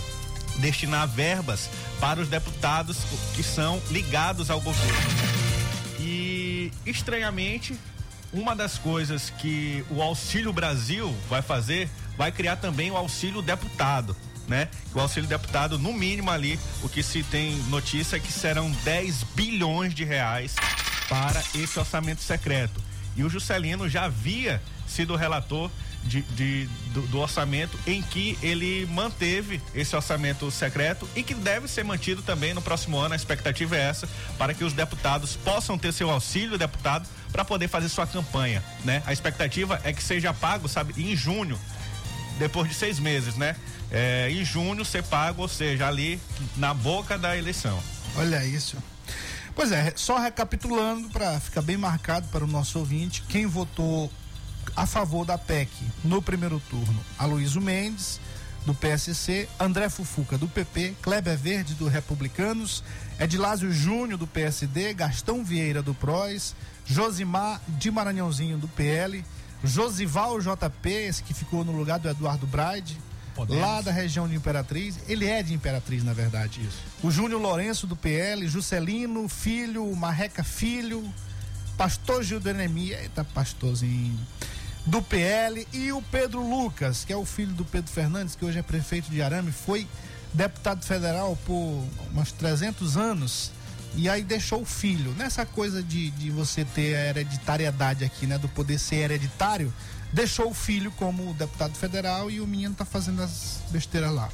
[0.59, 2.99] destinar verbas para os deputados
[3.35, 5.42] que são ligados ao governo.
[6.85, 7.79] Estranhamente,
[8.33, 14.17] uma das coisas que o Auxílio Brasil vai fazer, vai criar também o Auxílio Deputado.
[14.49, 14.69] Né?
[14.93, 19.23] O auxílio deputado, no mínimo ali, o que se tem notícia é que serão 10
[19.37, 20.57] bilhões de reais
[21.09, 22.83] para esse orçamento secreto.
[23.17, 25.71] E o Juscelino já havia sido relator
[26.05, 31.69] de, de do, do, orçamento em que ele manteve esse orçamento secreto e que deve
[31.69, 33.15] ser mantido também no próximo ano.
[33.15, 37.69] A expectativa é essa, para que os deputados possam ter seu auxílio deputado para poder
[37.69, 39.03] fazer sua campanha, né?
[39.07, 41.59] A expectativa é que seja pago, sabe, em junho,
[42.39, 43.57] depois de seis meses, né?
[43.91, 46.21] É, em junho ser pago, ou seja, ali
[46.57, 47.83] na boca da eleição.
[48.17, 48.77] Olha isso.
[49.55, 54.11] Pois é, só recapitulando para ficar bem marcado para o nosso ouvinte, quem votou
[54.77, 55.71] a favor da PEC
[56.05, 58.21] no primeiro turno, Aloysio Mendes,
[58.65, 62.83] do PSC, André Fufuca, do PP, Kleber Verde, do Republicanos,
[63.19, 66.55] Edilásio Júnior, do PSD, Gastão Vieira, do PROS,
[66.87, 69.25] Josimar de Maranhãozinho do PL,
[69.65, 72.99] Josival JP, esse que ficou no lugar do Eduardo Braide,
[73.35, 73.63] Podemos.
[73.63, 74.99] lá da região de Imperatriz.
[75.09, 76.61] Ele é de Imperatriz, na verdade.
[76.61, 76.79] Isso.
[77.03, 81.03] O Júnior Lourenço do PL, Juscelino Filho, Marreca Filho,
[81.77, 84.19] Pastor Gildenemia, eita pastorzinho,
[84.87, 88.59] do PL, e o Pedro Lucas, que é o filho do Pedro Fernandes, que hoje
[88.59, 89.87] é prefeito de Arame, foi
[90.33, 93.53] deputado federal por uns 300 anos
[93.95, 95.13] e aí deixou o filho.
[95.13, 98.39] Nessa coisa de, de você ter a hereditariedade aqui, né?
[98.39, 99.73] Do poder ser hereditário,
[100.13, 104.29] deixou o filho como deputado federal e o menino tá fazendo as besteiras lá.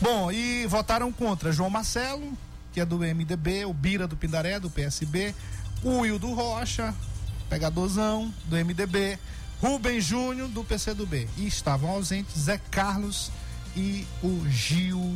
[0.00, 2.32] Bom, e votaram contra João Marcelo,
[2.72, 5.34] que é do MDB, o Bira do Pindaré, do PSB,
[5.82, 6.94] o Wildo Rocha,
[7.48, 9.18] pegadorzão, do MDB,
[9.60, 11.28] Rubem Júnior, do PCdoB.
[11.36, 13.30] E estavam ausentes Zé Carlos
[13.76, 15.14] e o Gil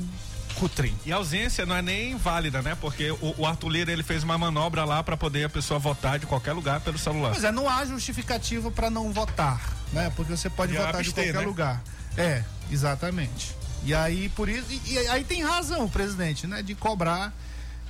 [0.55, 0.95] Cutrim.
[1.05, 2.77] E a ausência não é nem válida, né?
[2.81, 6.19] Porque o, o Arthur Lira ele fez uma manobra lá para poder a pessoa votar
[6.19, 7.31] de qualquer lugar pelo celular.
[7.31, 9.61] Pois é, não há justificativa para não votar,
[9.93, 10.13] né?
[10.17, 11.47] Porque você pode votar abster, de qualquer né?
[11.47, 11.83] lugar.
[12.17, 13.55] É, exatamente.
[13.85, 16.63] E aí por isso e, e, aí tem razão o presidente, né?
[16.63, 17.33] De cobrar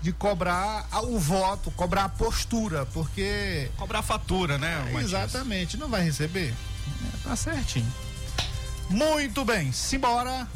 [0.02, 4.92] de cobrar o voto, cobrar a postura, porque cobrar a fatura, né?
[4.94, 6.54] É, exatamente, não vai receber.
[7.22, 7.92] Tá certinho.
[8.88, 10.48] Muito bem, simbora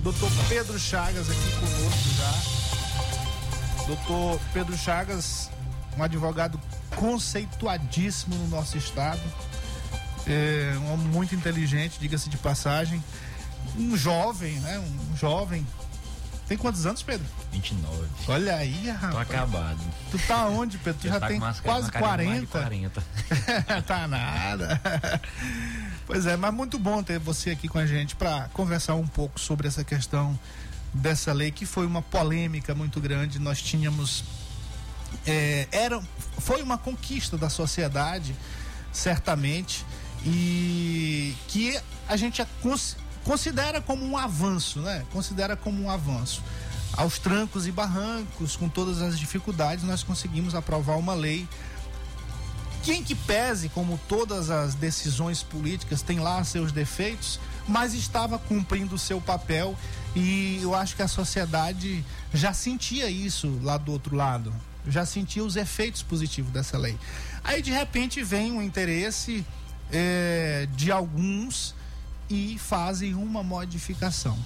[0.00, 3.84] Doutor Pedro Chagas aqui conosco já.
[3.86, 5.50] Doutor Pedro Chagas,
[5.96, 6.60] um advogado
[6.94, 9.20] conceituadíssimo no nosso estado.
[10.26, 13.02] É, um homem muito inteligente, diga-se de passagem.
[13.76, 14.78] Um jovem, né?
[14.78, 15.66] Um jovem.
[16.48, 17.26] Tem quantos anos, Pedro?
[17.52, 18.08] 29.
[18.26, 19.12] Olha aí, rapaz.
[19.12, 19.80] Tô acabado.
[20.10, 21.00] Tu tá onde, Pedro?
[21.02, 22.46] Tu já, já tá tem quase 40.
[22.46, 23.04] 40.
[23.86, 24.80] tá nada.
[26.06, 29.38] Pois é, mas muito bom ter você aqui com a gente para conversar um pouco
[29.38, 30.38] sobre essa questão
[30.94, 33.38] dessa lei que foi uma polêmica muito grande.
[33.38, 34.24] Nós tínhamos
[35.26, 36.00] é, era
[36.38, 38.34] foi uma conquista da sociedade
[38.90, 39.84] certamente
[40.24, 42.40] e que a gente
[43.28, 45.04] considera como um avanço, né?
[45.12, 46.42] Considera como um avanço.
[46.94, 51.46] Aos trancos e barrancos, com todas as dificuldades, nós conseguimos aprovar uma lei
[52.82, 58.94] quem que pese, como todas as decisões políticas, tem lá seus defeitos, mas estava cumprindo
[58.94, 59.76] o seu papel
[60.16, 64.54] e eu acho que a sociedade já sentia isso lá do outro lado,
[64.86, 66.96] já sentia os efeitos positivos dessa lei.
[67.44, 69.44] Aí de repente vem um interesse
[69.92, 71.74] é, de alguns
[72.28, 74.38] e fazem uma modificação.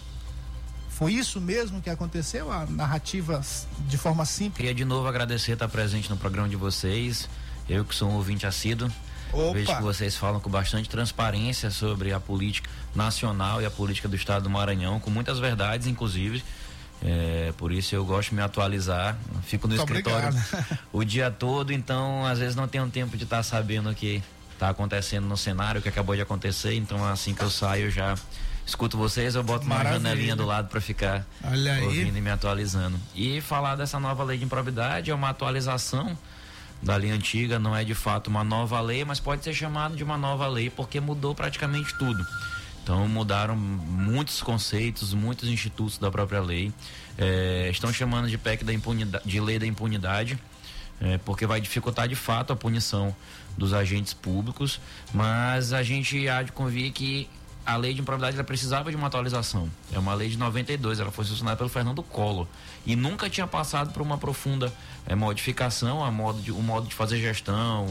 [0.89, 2.53] Foi isso mesmo que aconteceu?
[2.53, 3.43] A narrativa
[3.89, 4.57] de forma simples?
[4.57, 7.29] Queria de novo agradecer estar presente no programa de vocês.
[7.69, 8.91] Eu que sou um ouvinte assíduo.
[9.33, 9.55] Opa.
[9.55, 14.15] Vejo que vocês falam com bastante transparência sobre a política nacional e a política do
[14.15, 16.45] estado do Maranhão, com muitas verdades, inclusive.
[17.05, 19.19] É, por isso eu gosto de me atualizar.
[19.43, 20.79] Fico no Muito escritório obrigado.
[20.93, 25.27] o dia todo, então às vezes não tenho tempo de estar sabendo que está acontecendo
[25.27, 26.75] no cenário, que acabou de acontecer.
[26.75, 28.15] Então assim que eu saio, eu já
[28.67, 29.99] escuto vocês, eu boto Maravilha.
[29.99, 31.27] uma janelinha do lado para ficar
[31.85, 32.99] ouvindo e me atualizando.
[33.15, 36.17] E falar dessa nova lei de improbidade é uma atualização
[36.83, 40.03] da lei antiga, não é de fato uma nova lei, mas pode ser chamado de
[40.03, 42.25] uma nova lei porque mudou praticamente tudo.
[42.83, 46.73] Então mudaram muitos conceitos, muitos institutos da própria lei.
[47.17, 50.37] É, estão chamando de PEC da impunidade, de lei da impunidade,
[51.01, 53.15] é, porque vai dificultar de fato a punição
[53.57, 54.81] dos agentes públicos,
[55.13, 57.29] mas a gente há de convir que
[57.65, 59.71] a lei de improbidade ela precisava de uma atualização.
[59.93, 62.47] É uma lei de 92, ela foi sancionada pelo Fernando Collor
[62.85, 64.73] e nunca tinha passado por uma profunda
[65.07, 67.87] é, modificação, a modo de, o modo de fazer gestão,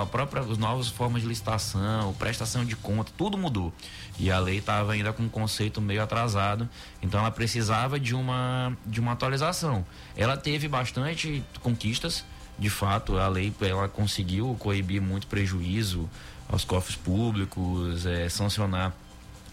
[0.00, 3.72] a própria as novas formas de licitação, prestação de conta, tudo mudou.
[4.18, 6.68] E a lei estava ainda com um conceito meio atrasado,
[7.02, 9.84] então ela precisava de uma de uma atualização.
[10.16, 12.24] Ela teve bastante conquistas,
[12.58, 16.08] de fato, a lei ela conseguiu coibir muito prejuízo
[16.48, 18.94] aos cofres públicos, é, sancionar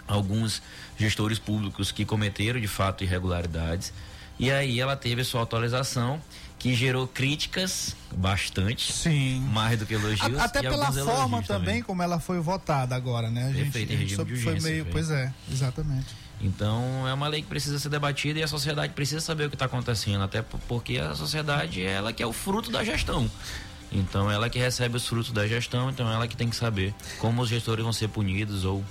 [0.07, 0.61] alguns
[0.97, 3.93] gestores públicos que cometeram de fato irregularidades.
[4.39, 6.21] E aí ela teve a sua atualização
[6.57, 9.41] que gerou críticas bastante, Sim.
[9.51, 10.39] mais do que elogios.
[10.39, 13.47] A, até pela forma também, também, como ela foi votada agora, né?
[13.47, 16.22] A gente, de urgência, foi meio, pois é, exatamente.
[16.41, 19.55] Então é uma lei que precisa ser debatida e a sociedade precisa saber o que
[19.55, 23.29] está acontecendo, até porque a sociedade é ela que é o fruto da gestão.
[23.91, 27.41] Então ela que recebe os frutos da gestão, então ela que tem que saber como
[27.41, 28.83] os gestores vão ser punidos ou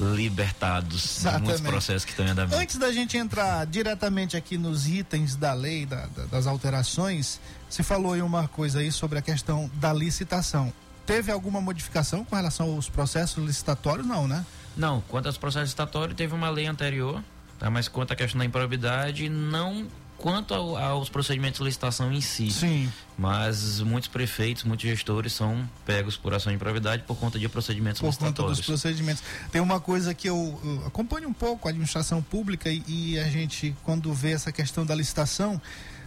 [0.00, 1.40] libertados Exatamente.
[1.40, 2.56] de muitos processos que estão em andamento.
[2.56, 7.38] Antes da gente entrar diretamente aqui nos itens da lei, da, da, das alterações,
[7.68, 10.72] você falou aí uma coisa aí sobre a questão da licitação.
[11.04, 14.06] Teve alguma modificação com relação aos processos licitatórios?
[14.06, 14.44] Não, né?
[14.80, 17.22] Não, quanto aos processos licitatórios, teve uma lei anterior,
[17.58, 17.68] tá?
[17.68, 22.50] mas quanto à questão da improbidade, não quanto ao, aos procedimentos de licitação em si.
[22.50, 22.90] Sim.
[23.18, 28.00] Mas muitos prefeitos, muitos gestores são pegos por ação de improvidade por conta de procedimentos
[28.00, 28.36] por licitatórios.
[28.36, 29.22] Por conta dos procedimentos.
[29.52, 33.28] Tem uma coisa que eu, eu acompanho um pouco a administração pública e, e, a
[33.28, 35.60] gente, quando vê essa questão da licitação,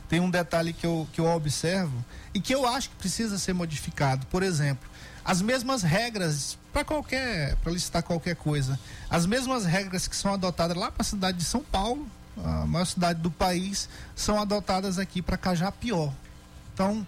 [0.09, 3.53] tem um detalhe que eu, que eu observo e que eu acho que precisa ser
[3.53, 4.25] modificado.
[4.27, 4.89] Por exemplo,
[5.23, 10.75] as mesmas regras para qualquer, para licitar qualquer coisa, as mesmas regras que são adotadas
[10.75, 12.07] lá para a cidade de São Paulo,
[12.43, 16.12] a maior cidade do país, são adotadas aqui para Cajapió.
[16.73, 17.05] Então,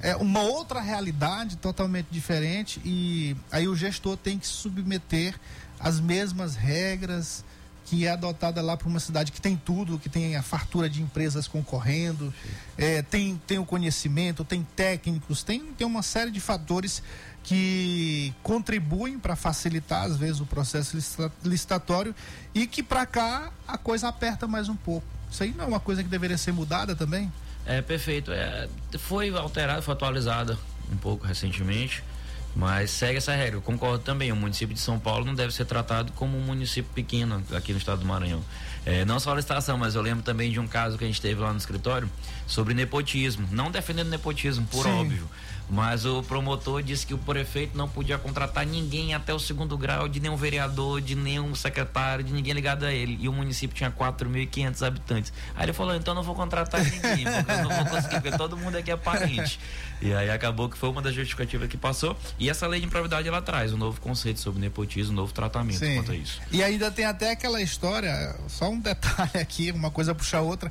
[0.00, 5.34] é uma outra realidade totalmente diferente e aí o gestor tem que submeter
[5.80, 7.44] as mesmas regras
[7.88, 11.00] que é adotada lá para uma cidade que tem tudo, que tem a fartura de
[11.00, 12.32] empresas concorrendo,
[12.76, 17.02] é, tem, tem o conhecimento, tem técnicos, tem, tem uma série de fatores
[17.42, 20.98] que contribuem para facilitar, às vezes, o processo
[21.42, 22.14] licitatório
[22.54, 25.06] e que para cá a coisa aperta mais um pouco.
[25.30, 27.32] Isso aí não é uma coisa que deveria ser mudada também?
[27.64, 28.32] É, perfeito.
[28.32, 30.58] É, foi alterada, foi atualizada
[30.92, 32.04] um pouco recentemente,
[32.54, 33.56] mas segue essa regra.
[33.56, 36.90] Eu concordo também, o município de São Paulo não deve ser tratado como um município
[36.94, 38.42] pequeno aqui no estado do Maranhão.
[38.84, 41.20] É, não só a licitação, mas eu lembro também de um caso que a gente
[41.20, 42.10] teve lá no escritório
[42.46, 43.46] sobre nepotismo.
[43.50, 44.90] Não defendendo nepotismo, por Sim.
[44.90, 45.28] óbvio
[45.70, 50.08] mas o promotor disse que o prefeito não podia contratar ninguém até o segundo grau,
[50.08, 53.18] de nenhum vereador, de nenhum secretário, de ninguém ligado a ele.
[53.20, 55.32] E o município tinha 4.500 habitantes.
[55.54, 58.56] Aí ele falou: então não vou contratar ninguém, porque eu não vou conseguir, porque todo
[58.56, 59.60] mundo aqui é parente.
[60.00, 62.16] E aí acabou que foi uma das justificativas que passou.
[62.38, 65.78] E essa lei de improvidade ela traz um novo conceito sobre nepotismo, um novo tratamento
[65.78, 65.96] Sim.
[65.96, 66.40] quanto a isso.
[66.52, 70.70] E ainda tem até aquela história, só um detalhe aqui, uma coisa puxa a outra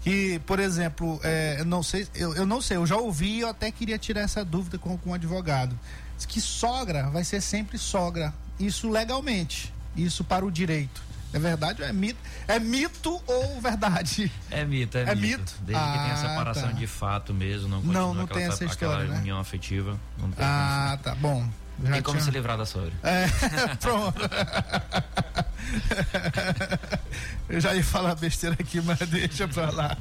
[0.00, 3.48] que, por exemplo, é, não sei, eu, eu não sei, eu já ouvi e eu
[3.48, 5.78] até queria tirar essa dúvida com, com um advogado.
[6.28, 8.32] Que sogra vai ser sempre sogra.
[8.58, 9.72] Isso legalmente.
[9.96, 11.02] Isso para o direito.
[11.32, 12.18] É verdade ou é mito?
[12.48, 14.30] É mito ou verdade?
[14.50, 15.38] É mito, é, é mito.
[15.38, 15.54] mito.
[15.60, 16.72] Desde ah, que tenha separação tá.
[16.72, 19.18] de fato mesmo, não Não, não aquela, tem essa história, né?
[19.18, 19.98] união afetiva.
[20.18, 21.48] Não tem ah, tá bom.
[21.84, 22.24] Já tem como tinha...
[22.24, 22.92] se livrar da sogra.
[23.02, 23.26] É,
[23.80, 24.20] pronto.
[27.48, 29.96] Eu já ia falar besteira aqui, mas deixa pra lá.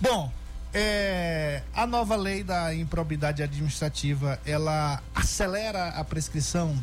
[0.00, 0.32] Bom,
[0.72, 6.76] é, a nova lei da improbidade administrativa, ela acelera a prescrição?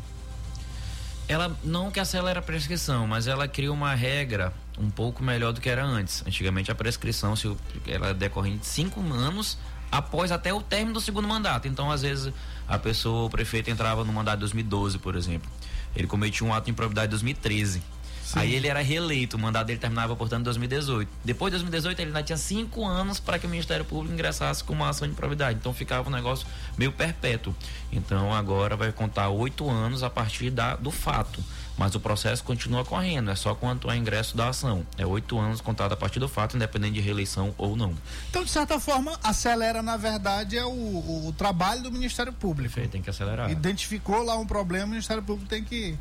[1.27, 5.61] Ela não que acelera a prescrição, mas ela cria uma regra um pouco melhor do
[5.61, 6.23] que era antes.
[6.25, 7.55] Antigamente a prescrição se
[7.87, 9.57] ela decorria de cinco anos
[9.91, 11.67] após até o término do segundo mandato.
[11.67, 12.33] Então, às vezes,
[12.67, 15.49] a pessoa, o prefeito entrava no mandato de 2012, por exemplo.
[15.95, 17.83] Ele cometia um ato de improbidade em 2013.
[18.31, 18.39] Sim.
[18.39, 21.09] Aí ele era reeleito, o mandato dele terminava, portanto, em 2018.
[21.23, 24.71] Depois de 2018, ele ainda tinha cinco anos para que o Ministério Público ingressasse com
[24.71, 25.59] uma ação de improbidade.
[25.59, 27.53] Então ficava um negócio meio perpétuo.
[27.91, 31.43] Então agora vai contar oito anos a partir da, do fato.
[31.77, 34.85] Mas o processo continua correndo, é só quanto ao ingresso da ação.
[34.97, 37.93] É oito anos contado a partir do fato, independente de reeleição ou não.
[38.29, 42.79] Então, de certa forma, acelera, na verdade, é o, o trabalho do Ministério Público.
[42.87, 43.49] Tem que acelerar.
[43.49, 45.97] Identificou lá um problema, o Ministério Público tem que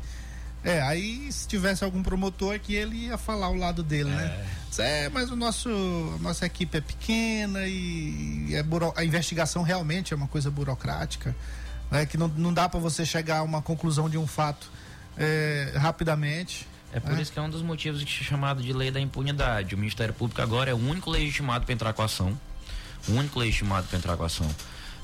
[0.63, 4.23] É, aí se tivesse algum promotor aqui, ele ia falar ao lado dele, né?
[4.23, 4.27] é.
[4.27, 4.45] né?
[4.77, 5.69] É, mas o nosso,
[6.15, 11.35] a nossa equipe é pequena e é buro, a investigação realmente é uma coisa burocrática,
[11.89, 12.05] né?
[12.05, 14.71] Que não, não dá para você chegar a uma conclusão de um fato
[15.17, 16.67] é, rapidamente.
[16.93, 17.21] É por é.
[17.21, 19.75] isso que é um dos motivos que é chamado de lei da impunidade.
[19.75, 22.37] O Ministério Público agora é o único legitimado para entrar com a ação.
[23.07, 24.49] O único legitimado para entrar com a ação.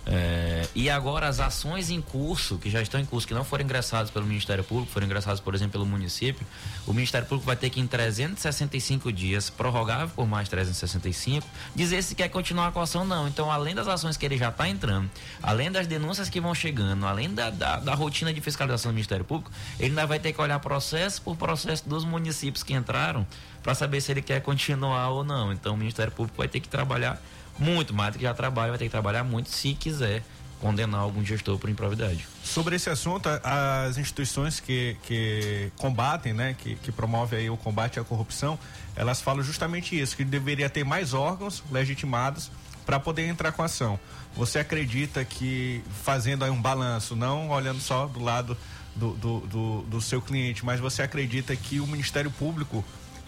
[0.10, 3.66] É, e agora as ações em curso, que já estão em curso, que não foram
[3.66, 6.48] ingressadas pelo Ministério Público, foram ingressadas, por exemplo, pelo município,
[6.86, 11.46] o Ministério Público vai ter que, em 365 dias, prorrogável por mais 365,
[11.76, 13.28] dizer se quer continuar com a ação não.
[13.28, 15.10] Então, além das ações que ele já está entrando,
[15.44, 19.26] além das denúncias que vão chegando, além da, da, da, rotina de fiscalização do Ministério
[19.26, 23.28] Público, ele ainda vai ter que olhar processo por processo dos municípios que entraram
[23.62, 25.52] para saber se ele quer continuar ou não.
[25.52, 27.22] Então, o Ministério Público vai ter que trabalhar
[27.60, 30.24] muito mais do que já trabalha, vai ter que trabalhar muito se quiser
[30.60, 32.28] condenar algum gestor por improvidade.
[32.44, 38.00] Sobre esse assunto, as instituições que, que combatem, né, que, que promovem aí o combate
[38.00, 38.58] à corrupção,
[38.96, 42.50] elas falam justamente isso, que deveria ter mais órgãos legitimados
[42.86, 44.00] para poder entrar com a ação.
[44.36, 48.58] Você acredita que fazendo aí um balanço, não olhando só do lado
[48.96, 52.84] do, do, do, do seu cliente, mas você acredita que o Ministério Público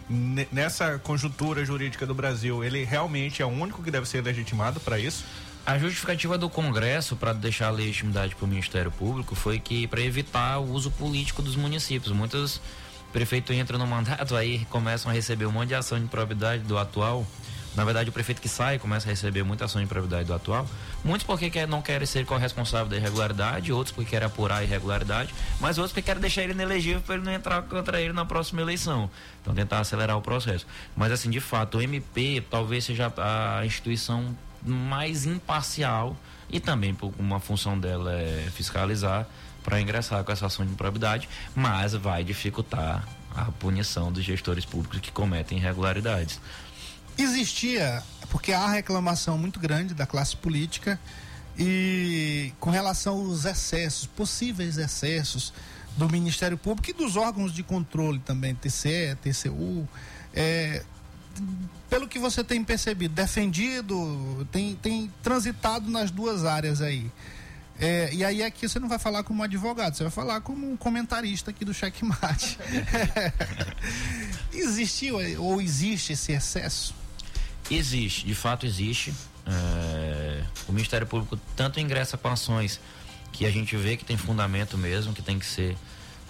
[0.10, 4.98] nessa conjuntura jurídica do Brasil, ele realmente é o único que deve ser legitimado para
[4.98, 5.24] isso?
[5.66, 10.02] A justificativa do Congresso para deixar a legitimidade para o Ministério Público foi que para
[10.02, 12.12] evitar o uso político dos municípios.
[12.12, 12.60] Muitos
[13.14, 16.78] prefeitos entram no mandato, aí começam a receber um monte de ação de improbidade do
[16.78, 17.26] atual
[17.76, 20.68] na verdade, o prefeito que sai começa a receber muita ação de improbidade do atual.
[21.04, 25.34] Muitos porque quer, não querem ser corresponsável da irregularidade, outros porque querem apurar a irregularidade,
[25.60, 28.62] mas outros porque querem deixar ele inelegível para ele não entrar contra ele na próxima
[28.62, 29.10] eleição.
[29.42, 30.66] Então, tentar acelerar o processo.
[30.96, 36.18] Mas, assim, de fato, o MP talvez seja a instituição mais imparcial
[36.50, 39.28] e também por uma função dela é fiscalizar
[39.64, 45.00] para ingressar com essa ação de improbidade, mas vai dificultar a punição dos gestores públicos
[45.00, 46.42] que cometem irregularidades.
[47.20, 51.00] Existia, porque há reclamação muito grande da classe política
[51.58, 55.54] e com relação aos excessos, possíveis excessos
[55.98, 59.86] do Ministério Público e dos órgãos de controle também, TCE, TCU,
[60.34, 60.84] é,
[61.90, 67.12] pelo que você tem percebido, defendido, tem, tem transitado nas duas áreas aí.
[67.78, 70.78] É, e aí aqui você não vai falar como advogado, você vai falar como um
[70.78, 72.58] comentarista aqui do checkmate.
[74.54, 76.99] Existiu ou existe esse excesso?
[77.70, 79.14] Existe, de fato existe.
[79.46, 82.80] É, o Ministério Público tanto ingressa com ações
[83.32, 85.78] que a gente vê que tem fundamento mesmo, que tem que ser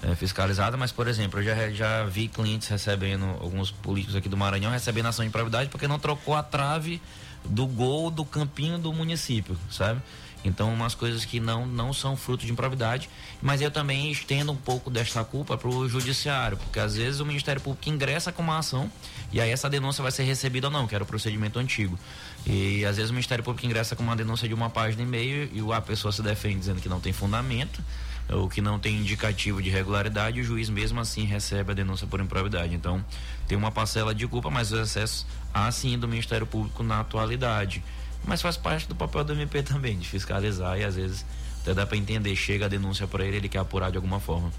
[0.04, 4.38] é, fiscalizada, mas, por exemplo, eu já, já vi clientes recebendo, alguns políticos aqui do
[4.38, 7.02] Maranhão recebendo ação de improbidade porque não trocou a trave
[7.46, 10.02] do gol do campinho do município, sabe?
[10.44, 13.10] Então, umas coisas que não, não são fruto de improvidade,
[13.42, 17.26] mas eu também estendo um pouco desta culpa para o judiciário, porque às vezes o
[17.26, 18.90] Ministério Público ingressa com uma ação
[19.32, 22.00] e aí essa denúncia vai ser recebida ou não, que era o procedimento antigo.
[22.48, 25.50] E às vezes o Ministério Público ingressa com uma denúncia de uma página e meio
[25.52, 27.84] e a pessoa se defende dizendo que não tem fundamento
[28.32, 32.06] ou que não tem indicativo de regularidade, e o juiz mesmo assim recebe a denúncia
[32.06, 32.76] por improvidade.
[32.76, 33.04] Então,
[33.48, 37.84] tem uma parcela de culpa, mas o excesso há sim do Ministério Público na atualidade
[38.26, 41.26] mas faz parte do papel do MP também, de fiscalizar e às vezes
[41.62, 44.52] até dá para entender, chega a denúncia para ele, ele quer apurar de alguma forma.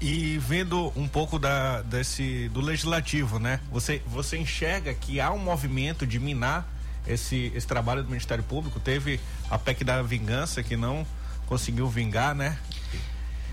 [0.00, 3.60] E vendo um pouco da, desse, do legislativo, né?
[3.70, 6.68] Você, você enxerga que há um movimento de minar
[7.06, 8.80] esse, esse trabalho do Ministério Público?
[8.80, 11.06] Teve a PEC da vingança que não
[11.46, 12.58] conseguiu vingar, né?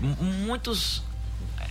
[0.00, 1.04] Muitos.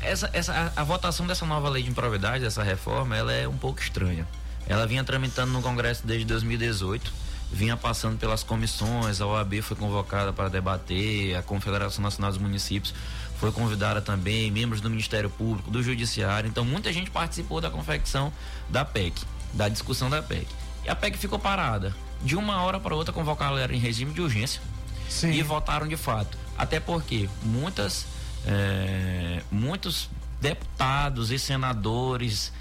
[0.02, 3.58] Essa, essa, a, a votação dessa nova lei de improvidade, dessa reforma, ela é um
[3.58, 4.26] pouco estranha.
[4.66, 10.32] Ela vinha tramitando no Congresso desde 2018 vinha passando pelas comissões, a OAB foi convocada
[10.32, 12.94] para debater, a Confederação Nacional dos Municípios
[13.40, 16.50] foi convidada também, membros do Ministério Público, do Judiciário.
[16.50, 18.34] Então, muita gente participou da confecção
[18.70, 19.22] da PEC,
[19.54, 20.46] da discussão da PEC.
[20.84, 21.96] E a PEC ficou parada.
[22.22, 24.62] De uma hora para outra, convocaram ela em regime de urgência
[25.08, 25.32] Sim.
[25.32, 26.38] e votaram de fato.
[26.58, 28.06] Até porque muitas,
[28.46, 30.10] é, muitos
[30.42, 32.52] deputados e senadores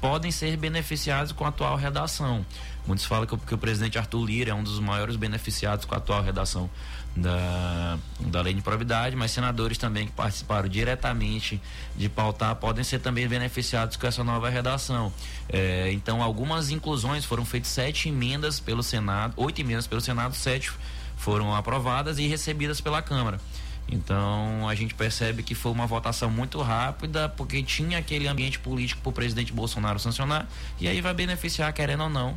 [0.00, 2.44] podem ser beneficiados com a atual redação.
[2.86, 5.94] Muitos falam que o, que o presidente Arthur Lira é um dos maiores beneficiados com
[5.94, 6.70] a atual redação
[7.16, 11.60] da, da lei de improvidade, mas senadores também que participaram diretamente
[11.96, 15.12] de pautar podem ser também beneficiados com essa nova redação.
[15.48, 20.70] É, então, algumas inclusões foram feitas sete emendas pelo Senado, oito emendas pelo Senado, sete
[21.16, 23.40] foram aprovadas e recebidas pela Câmara.
[23.88, 29.00] Então a gente percebe que foi uma votação muito rápida, porque tinha aquele ambiente político
[29.00, 30.48] para o presidente Bolsonaro sancionar,
[30.80, 32.36] e aí vai beneficiar, querendo ou não,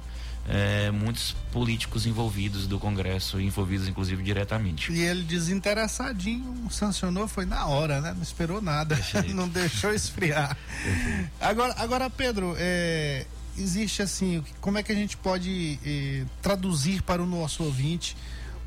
[0.49, 4.91] é, muitos políticos envolvidos do Congresso, envolvidos inclusive diretamente.
[4.91, 8.13] E ele desinteressadinho sancionou, foi na hora, né?
[8.15, 8.99] Não esperou nada,
[9.33, 10.57] não deixou esfriar.
[11.39, 17.21] Agora, agora Pedro, é, existe assim, como é que a gente pode é, traduzir para
[17.21, 18.17] o nosso ouvinte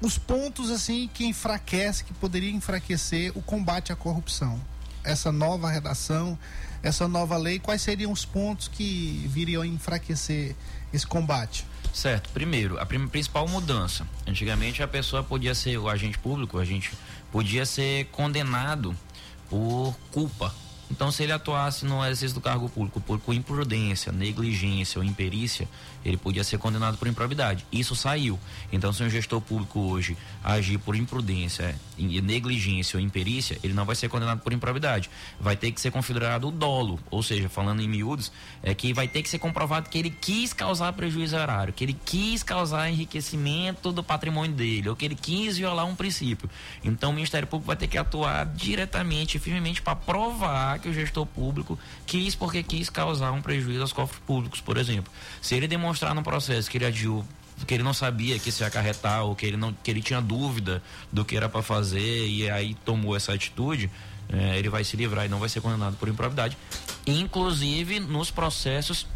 [0.01, 4.61] os pontos assim que enfraquece, que poderia enfraquecer o combate à corrupção?
[5.03, 6.39] Essa nova redação,
[6.81, 10.55] essa nova lei, quais seriam os pontos que viriam enfraquecer
[10.93, 11.72] esse combate?
[11.93, 12.31] Certo.
[12.31, 14.07] Primeiro, a principal mudança.
[14.27, 16.91] Antigamente a pessoa podia ser o agente público, a gente
[17.31, 18.97] podia ser condenado
[19.49, 20.55] por culpa.
[20.91, 25.67] Então, se ele atuasse no exercício do cargo público por imprudência, negligência ou imperícia,
[26.05, 27.65] ele podia ser condenado por improbidade.
[27.71, 28.39] Isso saiu.
[28.73, 33.95] Então, se um gestor público hoje agir por imprudência, negligência ou imperícia, ele não vai
[33.95, 35.11] ser condenado por improbidade.
[35.41, 38.33] Vai ter que ser configurado o dolo, ou seja, falando em miúdos,
[38.63, 41.97] é que vai ter que ser comprovado que ele quis causar prejuízo horário, que ele
[42.05, 46.51] quis causar enriquecimento do patrimônio dele, ou que ele quis violar um princípio.
[46.83, 50.93] Então, o Ministério Público vai ter que atuar diretamente e firmemente para provar que o
[50.93, 55.13] gestor público quis porque quis causar um prejuízo aos cofres públicos, por exemplo.
[55.41, 57.25] Se ele demonstrar no processo que ele agiu
[57.67, 60.83] que ele não sabia que ia acarretar ou que ele não que ele tinha dúvida
[61.13, 63.91] do que era para fazer e aí tomou essa atitude
[64.33, 66.57] é, ele vai se livrar e não vai ser condenado por improbidade.
[67.07, 69.07] Inclusive nos processos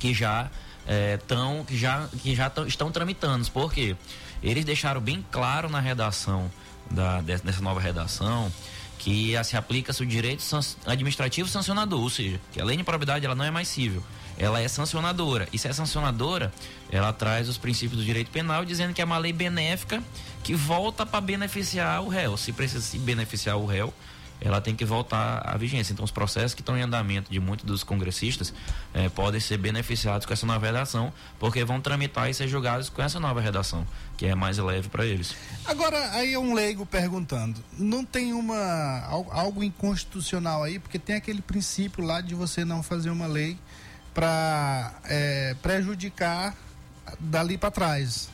[0.00, 0.50] que já
[0.86, 1.18] é,
[1.66, 3.48] que já que já tão, estão tramitando.
[3.50, 3.96] Por quê?
[4.42, 6.50] Eles deixaram bem claro na redação
[6.90, 8.52] da dessa nova redação
[8.98, 10.42] que se aplica-se o direito
[10.84, 14.02] administrativo sancionador, ou seja, que a lei de improbidade ela não é mais civil,
[14.38, 15.48] ela é sancionadora.
[15.52, 16.52] E se é sancionadora,
[16.90, 20.02] ela traz os princípios do direito penal dizendo que é uma lei benéfica
[20.42, 22.36] que volta para beneficiar o réu.
[22.36, 23.92] Se precisa se beneficiar o réu,
[24.40, 25.92] ela tem que voltar à vigência.
[25.92, 28.54] Então, os processos que estão em andamento de muitos dos congressistas
[28.94, 33.02] eh, podem ser beneficiados com essa nova redação, porque vão tramitar e ser julgados com
[33.02, 33.84] essa nova redação,
[34.16, 35.34] que é mais leve para eles.
[35.64, 39.00] Agora, aí é um leigo perguntando: não tem uma
[39.32, 40.78] algo inconstitucional aí?
[40.78, 43.58] Porque tem aquele princípio lá de você não fazer uma lei
[44.18, 46.52] para é, prejudicar
[47.20, 48.28] dali para trás.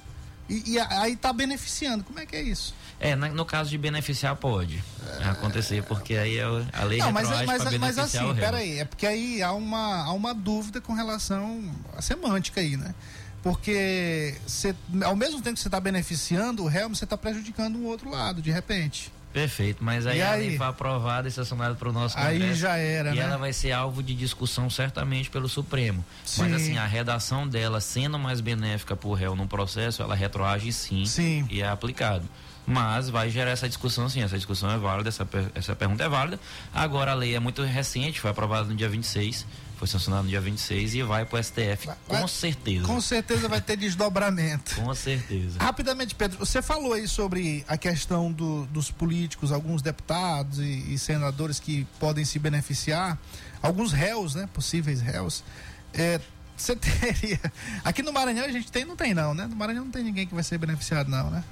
[0.48, 2.02] E, e aí está beneficiando.
[2.02, 2.74] Como é que é isso?
[2.98, 4.82] É, no caso de beneficiar pode
[5.20, 5.24] é...
[5.28, 8.84] acontecer, porque aí é a lei não, mas, é, mas, mas, mas assim, peraí, é
[8.86, 11.62] porque aí há uma, há uma dúvida com relação
[11.94, 12.94] à semântica aí, né?
[13.42, 14.74] Porque cê,
[15.04, 18.40] ao mesmo tempo que você está beneficiando o réu, você está prejudicando um outro lado,
[18.40, 19.12] de repente.
[19.34, 20.32] Perfeito, mas aí, aí?
[20.32, 22.44] a lei foi aprovada e sancionada para o nosso Congresso.
[22.44, 23.22] Aí já era, E né?
[23.22, 26.04] ela vai ser alvo de discussão certamente pelo Supremo.
[26.24, 26.42] Sim.
[26.42, 30.72] Mas assim, a redação dela sendo mais benéfica para o réu no processo, ela retroage
[30.72, 31.46] sim, sim.
[31.50, 32.24] e é aplicado
[32.66, 36.40] mas vai gerar essa discussão sim, essa discussão é válida, essa, essa pergunta é válida.
[36.72, 39.46] Agora a lei é muito recente, foi aprovada no dia 26,
[39.84, 42.86] foi sancionada no dia 26 e vai para o STF, vai, com certeza.
[42.86, 44.76] Com certeza vai ter desdobramento.
[44.80, 45.58] com certeza.
[45.60, 50.98] Rapidamente, Pedro, você falou aí sobre a questão do, dos políticos, alguns deputados e, e,
[50.98, 53.18] senadores que podem se beneficiar,
[53.60, 55.44] alguns réus, né, possíveis réus.
[55.92, 56.18] É,
[56.56, 57.40] você teria.
[57.84, 59.46] Aqui no Maranhão a gente tem, não tem não, né?
[59.46, 61.44] No Maranhão não tem ninguém que vai ser beneficiado, não, né?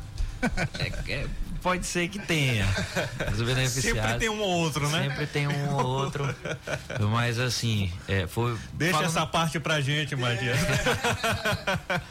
[0.78, 1.26] É, é,
[1.62, 2.66] pode ser que tenha.
[3.70, 5.08] Sempre tem um ou outro, né?
[5.08, 6.34] Sempre tem um ou outro.
[7.10, 8.56] Mas assim, é, foi.
[8.72, 9.08] Deixa falando...
[9.08, 10.58] essa parte pra gente, Matias.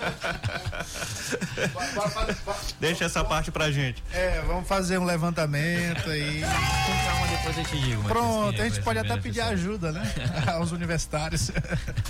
[2.80, 4.04] Deixa essa parte pra gente.
[4.12, 6.41] É, vamos fazer um levantamento aí.
[6.41, 8.04] Com calma, depois eu te digo.
[8.04, 10.12] Pronto, assim, a gente pode até pedir ajuda, né?
[10.56, 11.52] Aos universitários.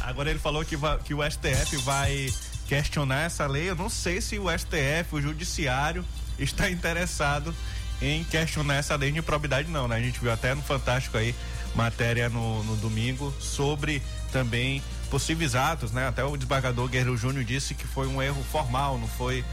[0.01, 2.29] Agora ele falou que, vai, que o STF vai
[2.71, 3.69] questionar essa lei.
[3.69, 6.05] Eu não sei se o STF, o Judiciário,
[6.39, 7.53] está interessado
[8.01, 9.97] em questionar essa lei de improbidade, não, né?
[9.97, 11.35] A gente viu até no Fantástico aí
[11.75, 14.01] matéria no, no domingo sobre
[14.31, 16.07] também possíveis atos, né?
[16.07, 19.43] Até o desembargador Guerreiro Júnior disse que foi um erro formal, não foi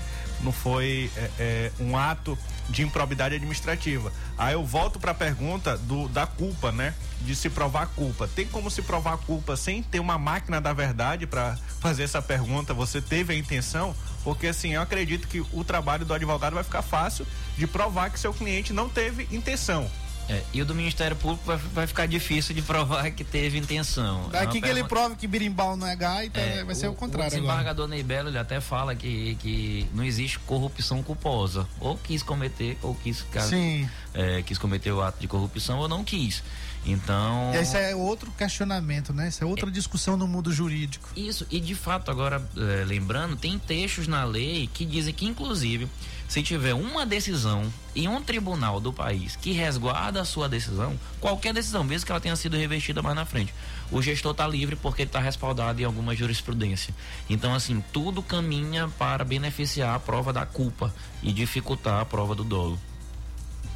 [0.40, 4.12] não foi é, é, um ato de improbidade administrativa.
[4.36, 6.94] Aí eu volto para a pergunta do, da culpa, né?
[7.22, 8.28] De se provar culpa.
[8.28, 12.74] Tem como se provar culpa sem ter uma máquina da verdade para fazer essa pergunta?
[12.74, 13.94] Você teve a intenção?
[14.22, 17.26] Porque assim, eu acredito que o trabalho do advogado vai ficar fácil
[17.56, 19.90] de provar que seu cliente não teve intenção.
[20.28, 24.28] É, e o do Ministério Público vai, vai, ficar difícil de provar que teve intenção.
[24.30, 26.94] Daqui é que ele prova que birimbau não é gaita, é, vai ser o, o
[26.94, 27.28] contrário.
[27.28, 27.88] O desembargador agora.
[27.88, 31.66] Neibelo ele até fala que, que não existe corrupção culposa.
[31.80, 33.24] Ou quis cometer, ou quis.
[33.48, 33.88] Sim.
[34.12, 36.42] é, quis cometer o ato de corrupção ou não quis.
[36.84, 37.52] Então.
[37.54, 39.28] Esse é outro questionamento, né?
[39.28, 41.08] Essa é outra é, discussão no mundo jurídico.
[41.16, 45.88] Isso, e de fato, agora, é, lembrando, tem textos na lei que dizem que, inclusive,
[46.28, 51.54] se tiver uma decisão em um tribunal do país que resguarda a sua decisão, qualquer
[51.54, 53.52] decisão, mesmo que ela tenha sido revestida mais na frente,
[53.90, 56.94] o gestor está livre porque ele está respaldado em alguma jurisprudência.
[57.30, 62.44] Então, assim, tudo caminha para beneficiar a prova da culpa e dificultar a prova do
[62.44, 62.78] dolo.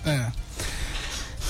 [0.04, 0.30] É.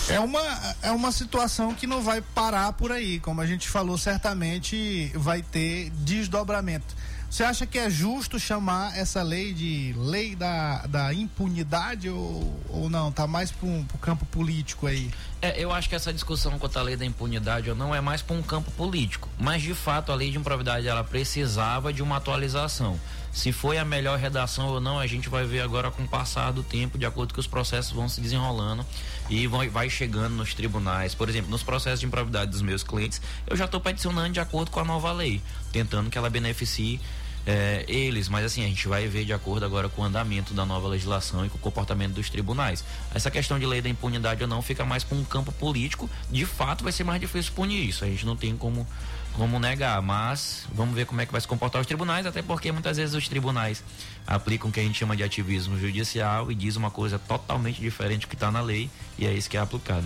[0.09, 0.41] É uma,
[0.83, 3.21] é uma situação que não vai parar por aí.
[3.21, 6.95] Como a gente falou, certamente vai ter desdobramento.
[7.33, 12.91] Você acha que é justo chamar essa lei de lei da, da impunidade ou, ou
[12.91, 13.11] não?
[13.11, 15.11] Tá mais para o campo político aí?
[15.41, 18.21] É, eu acho que essa discussão quanto à lei da impunidade ou não é mais
[18.21, 19.31] para um campo político.
[19.39, 23.01] Mas de fato a lei de improvidade ela precisava de uma atualização.
[23.33, 26.53] Se foi a melhor redação ou não, a gente vai ver agora com o passar
[26.53, 28.85] do tempo, de acordo com os processos vão se desenrolando
[29.31, 31.15] e vão, vai chegando nos tribunais.
[31.15, 34.71] Por exemplo, nos processos de improvidade dos meus clientes, eu já estou peticionando de acordo
[34.71, 35.41] com a nova lei,
[35.73, 37.01] tentando que ela beneficie
[37.45, 40.65] é, eles, mas assim, a gente vai ver de acordo agora com o andamento da
[40.65, 42.85] nova legislação e com o comportamento dos tribunais.
[43.13, 46.47] Essa questão de lei da impunidade ou não fica mais para um campo político, de
[46.47, 48.87] fato vai ser mais difícil punir isso, a gente não tem como,
[49.33, 52.71] como negar, mas vamos ver como é que vai se comportar os tribunais, até porque
[52.71, 53.83] muitas vezes os tribunais
[54.27, 58.23] aplicam o que a gente chama de ativismo judicial e diz uma coisa totalmente diferente
[58.23, 60.05] do que está na lei e é isso que é aplicado.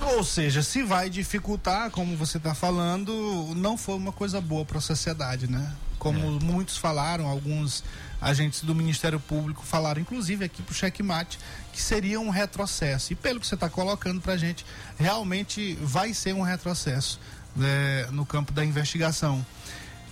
[0.00, 4.78] Ou seja, se vai dificultar, como você está falando, não foi uma coisa boa para
[4.78, 5.74] a sociedade, né?
[5.98, 6.44] Como é.
[6.44, 7.82] muitos falaram, alguns
[8.20, 11.38] agentes do Ministério Público falaram, inclusive aqui para o checkmate,
[11.72, 13.12] que seria um retrocesso.
[13.12, 14.64] E pelo que você está colocando para a gente,
[14.96, 17.18] realmente vai ser um retrocesso
[17.54, 19.44] né, no campo da investigação.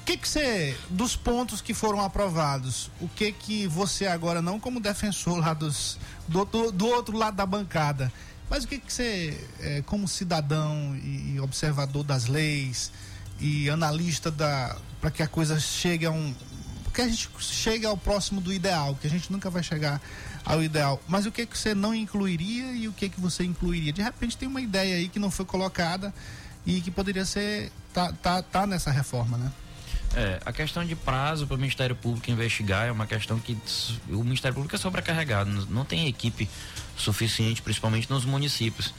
[0.02, 4.60] O que que você, dos pontos que foram aprovados, o que que você agora, não
[4.60, 8.12] como defensor lá dos, do, do, do outro lado da bancada,
[8.48, 12.92] mas o que, que você, é, como cidadão e observador das leis
[13.40, 16.34] e analista da para que a coisa chegue a um
[16.94, 20.00] que a gente chegue ao próximo do ideal, que a gente nunca vai chegar
[20.42, 20.98] ao ideal.
[21.06, 23.92] Mas o que que você não incluiria e o que que você incluiria?
[23.92, 26.14] De repente tem uma ideia aí que não foi colocada
[26.66, 29.52] e que poderia ser tá tá, tá nessa reforma, né?
[30.14, 33.56] É, a questão de prazo para o Ministério Público investigar é uma questão que
[34.08, 36.48] o Ministério Público é sobrecarregado, não tem equipe
[36.96, 38.94] suficiente, principalmente nos municípios,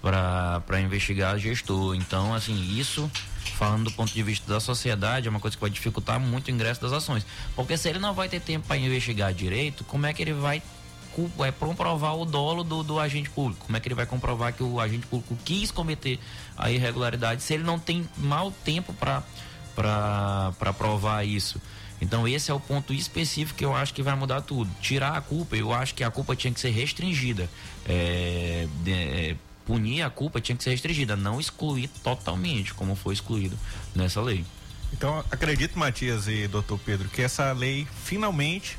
[0.00, 1.94] para investigar gestor.
[1.94, 3.10] Então, assim, isso,
[3.56, 6.50] falando do ponto de vista da sociedade, é uma coisa que vai dificultar muito o
[6.50, 7.24] ingresso das ações.
[7.54, 10.62] Porque se ele não vai ter tempo para investigar direito, como é que ele vai
[11.44, 13.66] é comprovar o dolo do, do, agente público.
[13.66, 16.18] Como é que ele vai comprovar que o agente público quis cometer
[16.56, 19.22] a irregularidade se ele não tem mal tempo para
[19.74, 21.60] para provar isso.
[22.00, 24.70] Então esse é o ponto específico que eu acho que vai mudar tudo.
[24.80, 27.48] Tirar a culpa, eu acho que a culpa tinha que ser restringida.
[27.86, 33.56] É, é, punir a culpa tinha que ser restringida, não excluir totalmente, como foi excluído
[33.94, 34.44] nessa lei.
[34.92, 38.78] Então acredito, Matias e doutor Pedro, que essa lei finalmente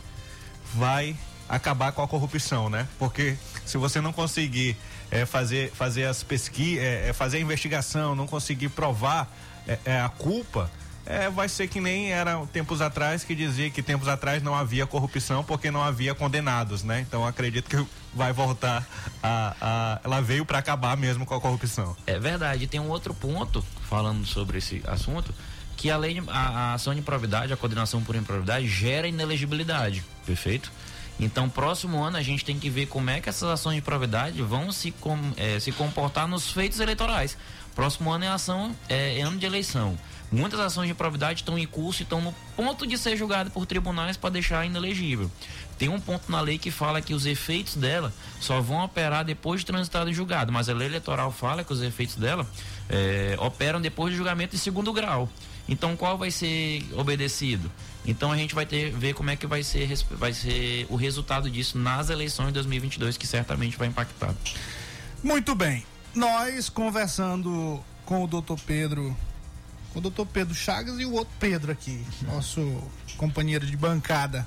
[0.73, 1.15] vai
[1.47, 2.87] acabar com a corrupção, né?
[2.97, 3.35] Porque
[3.65, 4.75] se você não conseguir
[5.11, 9.31] é, fazer, fazer as pesquisas, é, é, fazer a investigação, não conseguir provar
[9.67, 10.71] é, é, a culpa,
[11.05, 14.87] é, vai ser que nem era tempos atrás que dizia que tempos atrás não havia
[14.87, 17.01] corrupção porque não havia condenados, né?
[17.01, 18.87] Então acredito que vai voltar
[19.21, 21.95] a, a ela veio para acabar mesmo com a corrupção.
[22.07, 22.67] É verdade.
[22.67, 25.33] Tem um outro ponto falando sobre esse assunto
[25.75, 30.71] que a lei, a, a ação de improvidade, a coordenação por improvidade gera inelegibilidade, perfeito?
[31.19, 34.41] Então, próximo ano a gente tem que ver como é que essas ações de improvidade
[34.41, 37.37] vão se, com, é, se comportar nos feitos eleitorais.
[37.75, 39.97] Próximo ano é ação, é, é ano de eleição.
[40.31, 43.67] Muitas ações de improvidade estão em curso e estão no ponto de ser julgadas por
[43.67, 45.29] tribunais para deixar inelegível.
[45.77, 49.61] Tem um ponto na lei que fala que os efeitos dela só vão operar depois
[49.61, 52.47] de transitado e julgado, mas a lei eleitoral fala que os efeitos dela
[52.89, 55.29] é, operam depois de julgamento em segundo grau.
[55.69, 57.71] Então qual vai ser obedecido?
[58.05, 61.49] Então a gente vai ter ver como é que vai ser vai ser o resultado
[61.49, 64.33] disso nas eleições de 2022 que certamente vai impactar.
[65.23, 65.85] Muito bem.
[66.13, 69.15] Nós conversando com o doutor Pedro
[69.95, 72.83] o doutor Pedro Chagas e o outro Pedro aqui, nosso
[73.15, 74.45] companheiro de bancada,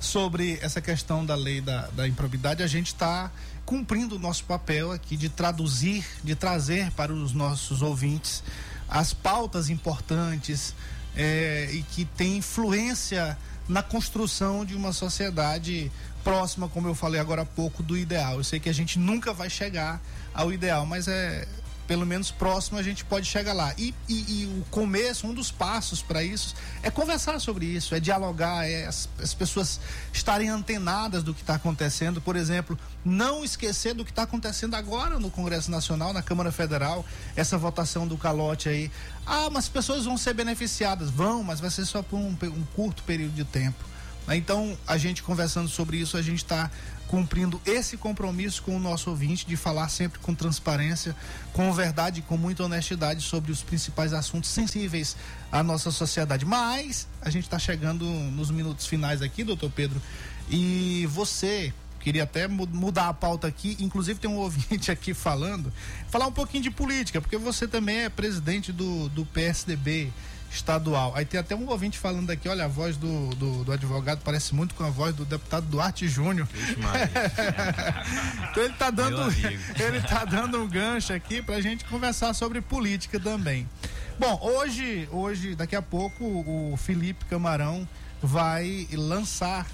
[0.00, 2.62] sobre essa questão da lei da, da improbidade.
[2.62, 3.30] A gente está
[3.64, 8.42] cumprindo o nosso papel aqui de traduzir, de trazer para os nossos ouvintes
[8.88, 10.74] as pautas importantes
[11.18, 13.36] é, e que tem influência
[13.68, 15.90] na construção de uma sociedade
[16.22, 18.36] próxima, como eu falei agora há pouco, do ideal.
[18.36, 20.00] Eu sei que a gente nunca vai chegar
[20.32, 21.46] ao ideal, mas é
[21.88, 23.72] pelo menos próximo a gente pode chegar lá.
[23.78, 27.98] E, e, e o começo, um dos passos para isso é conversar sobre isso, é
[27.98, 29.80] dialogar, é as, as pessoas
[30.12, 32.20] estarem antenadas do que está acontecendo.
[32.20, 37.04] Por exemplo, não esquecer do que está acontecendo agora no Congresso Nacional, na Câmara Federal,
[37.34, 38.90] essa votação do calote aí.
[39.26, 41.08] Ah, mas as pessoas vão ser beneficiadas.
[41.08, 43.82] Vão, mas vai ser só por um, um curto período de tempo.
[44.30, 46.70] Então, a gente conversando sobre isso, a gente está
[47.08, 51.16] cumprindo esse compromisso com o nosso ouvinte de falar sempre com transparência,
[51.52, 55.16] com verdade, com muita honestidade sobre os principais assuntos sensíveis
[55.50, 56.44] à nossa sociedade.
[56.44, 60.00] Mas a gente está chegando nos minutos finais aqui, doutor Pedro,
[60.50, 65.72] e você queria até mudar a pauta aqui, inclusive tem um ouvinte aqui falando,
[66.10, 70.12] falar um pouquinho de política, porque você também é presidente do, do PSDB
[70.50, 71.12] estadual.
[71.14, 74.54] Aí tem até um ouvinte falando aqui, olha, a voz do, do, do advogado parece
[74.54, 76.48] muito com a voz do deputado Duarte Júnior.
[78.50, 79.28] então ele está dando,
[79.78, 83.68] ele tá dando um gancho aqui para a gente conversar sobre política também.
[84.18, 87.86] Bom, hoje, hoje, daqui a pouco, o Felipe Camarão
[88.20, 89.66] vai lançar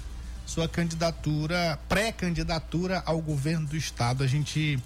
[0.45, 4.23] sua candidatura, pré-candidatura ao governo do estado.
[4.23, 4.79] A gente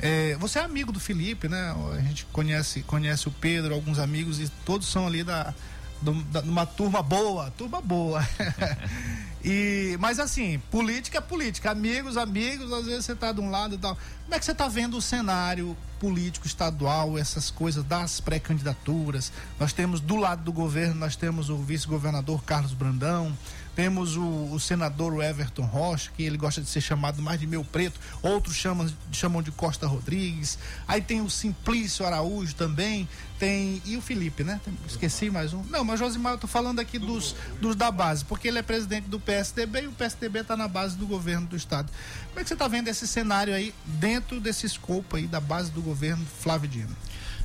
[0.00, 1.74] é, você é amigo do Felipe, né?
[1.92, 5.52] A gente conhece, conhece o Pedro, alguns amigos, e todos são ali da,
[6.00, 8.26] do, da uma turma boa, turma boa.
[9.44, 13.74] e, mas assim, política é política, amigos, amigos, às vezes você está de um lado
[13.74, 13.96] e tal.
[14.24, 19.32] Como é que você está vendo o cenário político estadual, essas coisas das pré-candidaturas?
[19.58, 23.36] Nós temos do lado do governo, nós temos o vice-governador Carlos Brandão,
[23.78, 27.64] temos o, o, senador Everton Rocha, que ele gosta de ser chamado mais de meu
[27.64, 30.58] preto, outros chamam, chamam de Costa Rodrigues.
[30.88, 33.08] Aí tem o Simplício Araújo também,
[33.38, 33.80] tem.
[33.86, 34.60] E o Felipe, né?
[34.84, 35.62] Esqueci mais um.
[35.70, 39.04] Não, mas Josimar, eu tô falando aqui dos, dos da base, porque ele é presidente
[39.04, 41.88] do PSDB e o PSDB está na base do governo do Estado.
[42.30, 45.70] Como é que você está vendo esse cenário aí dentro desse escopo aí da base
[45.70, 46.96] do governo Flávio Dino?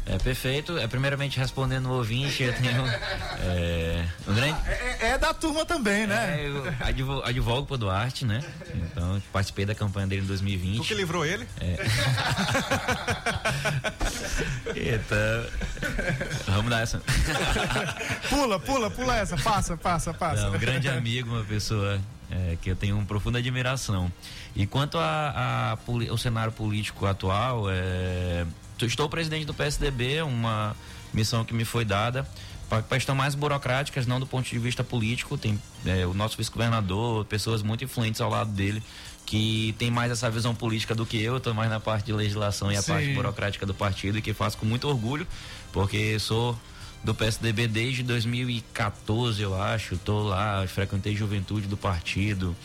[0.06, 0.78] É perfeito.
[0.78, 2.86] É primeiramente respondendo o ouvinte, eu tenho
[3.42, 4.58] é, um grande.
[4.68, 6.42] É, é, da turma também, né?
[6.42, 8.44] É, eu advogo, advogo pro Duarte, né?
[8.76, 10.78] Então participei da campanha dele em 2020.
[10.78, 11.48] Tu que livrou ele?
[11.60, 11.78] É.
[14.96, 15.46] então,
[16.48, 17.02] vamos dar essa.
[18.30, 19.38] pula, pula, pula essa.
[19.38, 20.44] Passa, passa, passa.
[20.44, 22.00] Não, um grande amigo, uma pessoa
[22.30, 24.12] é, que eu tenho uma profunda admiração.
[24.56, 28.46] E quanto ao cenário político atual, é,
[28.82, 30.76] estou presidente do PSDB, uma
[31.14, 32.28] missão que me foi dada
[32.70, 35.38] para questões mais burocráticas, não do ponto de vista político.
[35.38, 38.82] Tem é, o nosso vice-governador, pessoas muito influentes ao lado dele,
[39.26, 41.38] que tem mais essa visão política do que eu.
[41.38, 42.92] Estou mais na parte de legislação e a Sim.
[42.92, 45.28] parte burocrática do partido, e que faço com muito orgulho,
[45.72, 46.58] porque sou
[47.04, 49.96] do PSDB desde 2014, eu acho.
[49.96, 52.56] Estou lá, frequentei juventude do partido,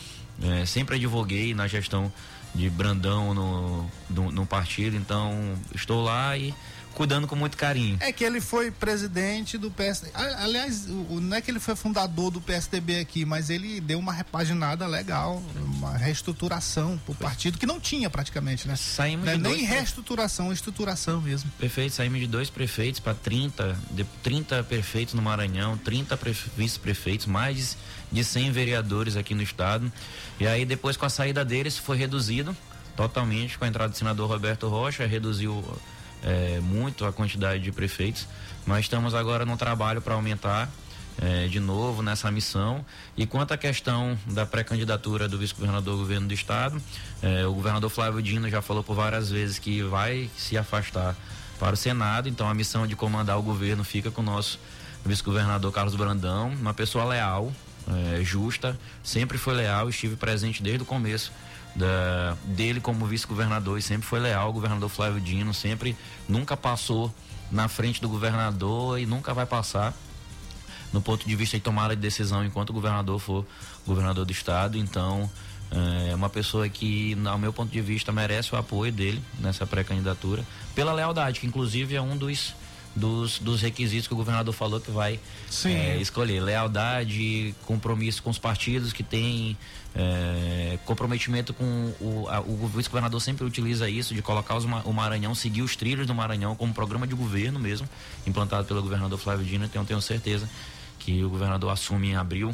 [0.41, 2.11] é, sempre advoguei na gestão
[2.53, 6.53] de Brandão no, no, partido, então estou lá e
[6.99, 7.95] cuidando com muito carinho.
[8.01, 10.11] É que ele foi presidente do PSDB.
[10.13, 14.85] Aliás, não é que ele foi fundador do PSDB aqui, mas ele deu uma repaginada
[14.85, 15.41] legal,
[15.77, 18.75] uma reestruturação pro partido que não tinha praticamente, né?
[18.75, 19.69] Saímos não é de nem dois...
[19.69, 21.49] reestruturação, estruturação mesmo.
[21.57, 26.19] Perfeito, saímos de dois prefeitos para 30, de 30 prefeitos no Maranhão, 30
[26.57, 27.77] vice-prefeitos, mais
[28.11, 29.89] de 100 vereadores aqui no estado.
[30.37, 32.53] E aí depois com a saída deles foi reduzido
[32.97, 35.63] totalmente com a entrada do senador Roberto Rocha, reduziu
[36.23, 38.27] é, muito a quantidade de prefeitos.
[38.65, 40.69] Nós estamos agora no trabalho para aumentar
[41.21, 42.85] é, de novo nessa missão.
[43.17, 46.81] E quanto à questão da pré-candidatura do vice-governador do governo do estado,
[47.21, 51.15] é, o governador Flávio Dino já falou por várias vezes que vai se afastar
[51.59, 54.57] para o Senado, então a missão de comandar o governo fica com o nosso
[55.05, 57.51] vice-governador Carlos Brandão, uma pessoa leal,
[58.15, 61.31] é, justa, sempre foi leal, estive presente desde o começo
[61.75, 65.95] da, dele como vice-governador e sempre foi leal, o governador Flávio Dino sempre
[66.27, 67.13] nunca passou
[67.51, 69.93] na frente do governador e nunca vai passar
[70.91, 73.45] no ponto de vista de tomada de decisão enquanto o governador for
[73.85, 74.77] governador do estado.
[74.77, 75.29] Então,
[76.09, 80.43] é uma pessoa que, ao meu ponto de vista, merece o apoio dele nessa pré-candidatura,
[80.73, 82.55] pela lealdade, que inclusive é um dos
[82.99, 85.19] dos, dos requisitos que o governador falou que vai
[85.65, 86.41] é, escolher.
[86.41, 89.57] Lealdade, compromisso com os partidos que tem
[89.95, 95.61] é, comprometimento com o, o vice-governador sempre utiliza isso de colocar os, o Maranhão, seguir
[95.61, 97.87] os trilhos do Maranhão como programa de governo mesmo,
[98.27, 99.65] implantado pelo governador Flávio Dino.
[99.65, 100.47] Então tenho certeza
[100.99, 102.53] que o governador assume em abril,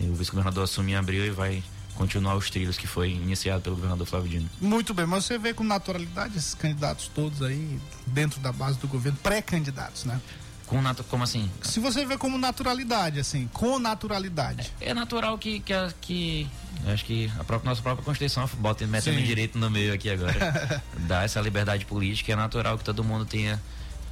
[0.00, 1.62] o vice-governador assume em abril e vai
[1.94, 4.50] continuar os trilhos que foi iniciado pelo governador Flávio Dino.
[4.60, 8.88] Muito bem, mas você vê com naturalidade esses candidatos todos aí dentro da base do
[8.88, 10.20] governo, pré-candidatos, né?
[10.66, 11.50] Com natu, como assim?
[11.62, 14.72] Se você vê como naturalidade, assim, com naturalidade.
[14.80, 16.50] É, é natural que, que, que
[16.86, 20.82] acho que a própria, nossa própria Constituição bota metendo direito no meio aqui agora.
[21.06, 23.62] dá essa liberdade política, é natural que todo mundo tenha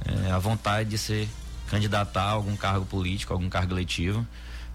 [0.05, 1.27] é, a vontade de ser
[1.67, 4.25] candidatar a algum cargo político, algum cargo eletivo,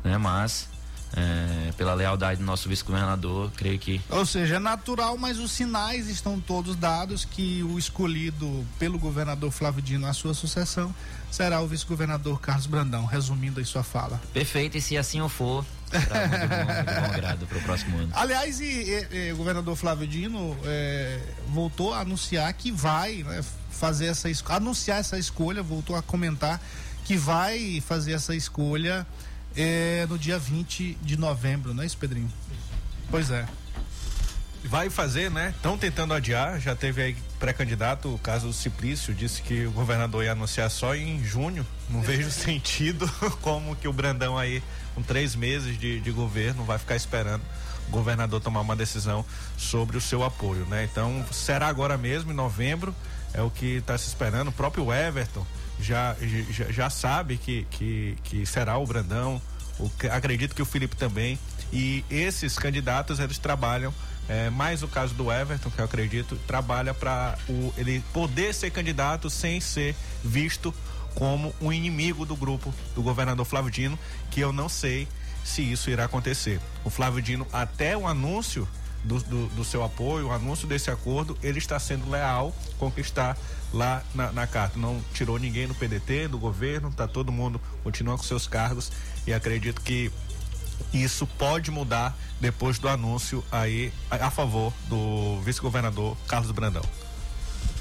[0.02, 0.18] né?
[0.18, 0.68] Mas
[1.14, 4.00] é, pela lealdade do nosso vice-governador, creio que.
[4.10, 9.50] Ou seja, é natural, mas os sinais estão todos dados que o escolhido pelo governador
[9.50, 10.94] Flávio Dino à sua sucessão
[11.30, 14.20] será o vice-governador Carlos Brandão, resumindo aí sua fala.
[14.32, 17.98] Perfeito, e se assim eu for, será muito bom, muito bom agrado para o próximo
[17.98, 18.12] ano.
[18.14, 23.44] Aliás, e, e, e, o governador Flávio Dino é, voltou a anunciar que vai né,
[23.70, 26.60] fazer essa anunciar essa escolha, voltou a comentar
[27.04, 29.06] que vai fazer essa escolha
[29.58, 32.30] é, no dia 20 de novembro, não é isso, Pedrinho?
[33.10, 33.44] Pois é.
[34.64, 35.52] Vai fazer, né?
[35.56, 40.32] Estão tentando adiar, já teve aí pré-candidato, o caso Ciplício, disse que o governador ia
[40.32, 41.66] anunciar só em junho.
[41.90, 43.10] Não vejo sentido
[43.42, 44.62] como que o Brandão aí,
[44.94, 47.42] com três meses de, de governo, vai ficar esperando
[47.88, 49.24] o governador tomar uma decisão
[49.56, 50.84] sobre o seu apoio, né?
[50.84, 52.94] Então, será agora mesmo, em novembro,
[53.32, 54.48] é o que está se esperando.
[54.48, 55.44] O próprio Everton
[55.80, 56.16] já,
[56.50, 59.40] já, já sabe que, que, que será o Brandão,
[59.78, 61.38] o, acredito que o Felipe também.
[61.72, 63.92] E esses candidatos, eles trabalham,
[64.28, 67.36] é, mais o caso do Everton, que eu acredito, trabalha para
[67.76, 70.74] ele poder ser candidato sem ser visto
[71.14, 73.98] como um inimigo do grupo do governador Flávio Dino,
[74.30, 75.08] que eu não sei
[75.44, 76.60] se isso irá acontecer.
[76.84, 78.68] O Flávio Dino, até o anúncio
[79.04, 82.54] do, do, do seu apoio, o anúncio desse acordo, ele está sendo leal
[82.96, 83.36] está
[83.72, 84.78] lá na, na, carta.
[84.78, 88.90] Não tirou ninguém do PDT, do governo, tá todo mundo continua com seus cargos
[89.26, 90.10] e acredito que
[90.92, 96.82] isso pode mudar depois do anúncio aí a, a favor do vice-governador Carlos Brandão.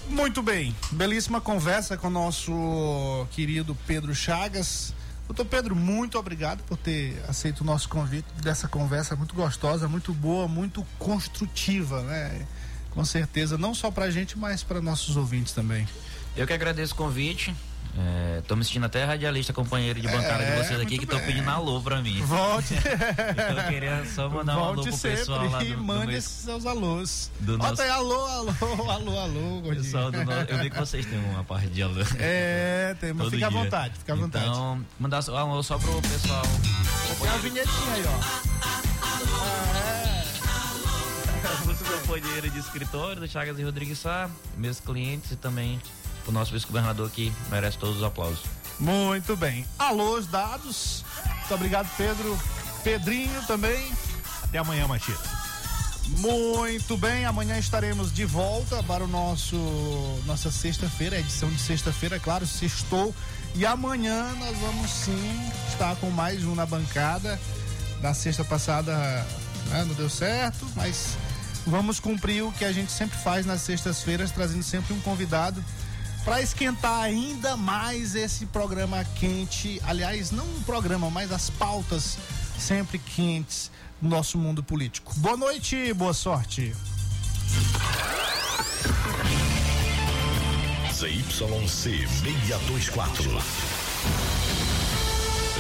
[0.10, 4.94] Muito bem, belíssima conversa com o nosso querido Pedro Chagas.
[5.28, 10.14] Doutor Pedro, muito obrigado por ter aceito o nosso convite dessa conversa muito gostosa, muito
[10.14, 12.48] boa, muito construtiva, né?
[12.98, 15.88] Com certeza, não só pra gente, mas para nossos ouvintes também.
[16.36, 17.54] Eu que agradeço o convite.
[17.96, 21.20] É, tô me sentindo até radialista, companheiro de bancada é, de vocês aqui, que estão
[21.20, 22.20] pedindo alô pra mim.
[22.24, 22.74] Volte.
[23.56, 26.22] eu queria só mandar Volte um alô pro pessoal lá do, mande do meu...
[26.22, 27.32] seus alôs.
[27.40, 27.82] Do Bota nosso...
[27.84, 28.52] aí, alô, alô,
[28.90, 29.62] alô, alô.
[29.70, 30.18] Pessoal do.
[30.48, 32.02] Eu vi que vocês têm uma parte de alô.
[32.18, 33.26] É, temos.
[33.26, 33.48] Fica dia.
[33.48, 34.46] à vontade, fica à vontade.
[34.46, 36.42] Então, mandar um alô só pro pessoal.
[37.22, 38.77] Tem a vinhetinha aí, ó.
[42.00, 45.82] Companheiro de escritório do Chagas e Rodrigues Sá, meus clientes e também
[46.28, 48.44] o nosso vice-governador que merece todos os aplausos.
[48.80, 49.66] Muito bem.
[49.80, 51.04] Alô, os dados.
[51.26, 52.38] Muito obrigado, Pedro.
[52.84, 53.92] Pedrinho também.
[54.44, 55.20] Até amanhã, Matias.
[56.20, 59.58] Muito bem, amanhã estaremos de volta para o nosso
[60.26, 63.14] nossa sexta-feira, edição de sexta-feira, claro, sextou.
[63.56, 67.40] E amanhã nós vamos sim estar com mais um na bancada.
[68.02, 68.96] Na sexta passada
[69.70, 71.18] né, não deu certo, mas
[71.68, 75.64] vamos cumprir o que a gente sempre faz nas sextas-feiras, trazendo sempre um convidado
[76.24, 79.82] para esquentar ainda mais esse programa quente.
[79.86, 82.18] Aliás, não um programa, mas as pautas
[82.58, 83.70] sempre quentes
[84.02, 85.14] do nosso mundo político.
[85.18, 86.76] Boa noite, boa sorte.
[90.94, 93.24] ZYC 624.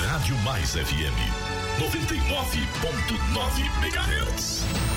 [0.07, 1.17] Rádio Mais FM
[1.79, 4.96] 99.9 MHz.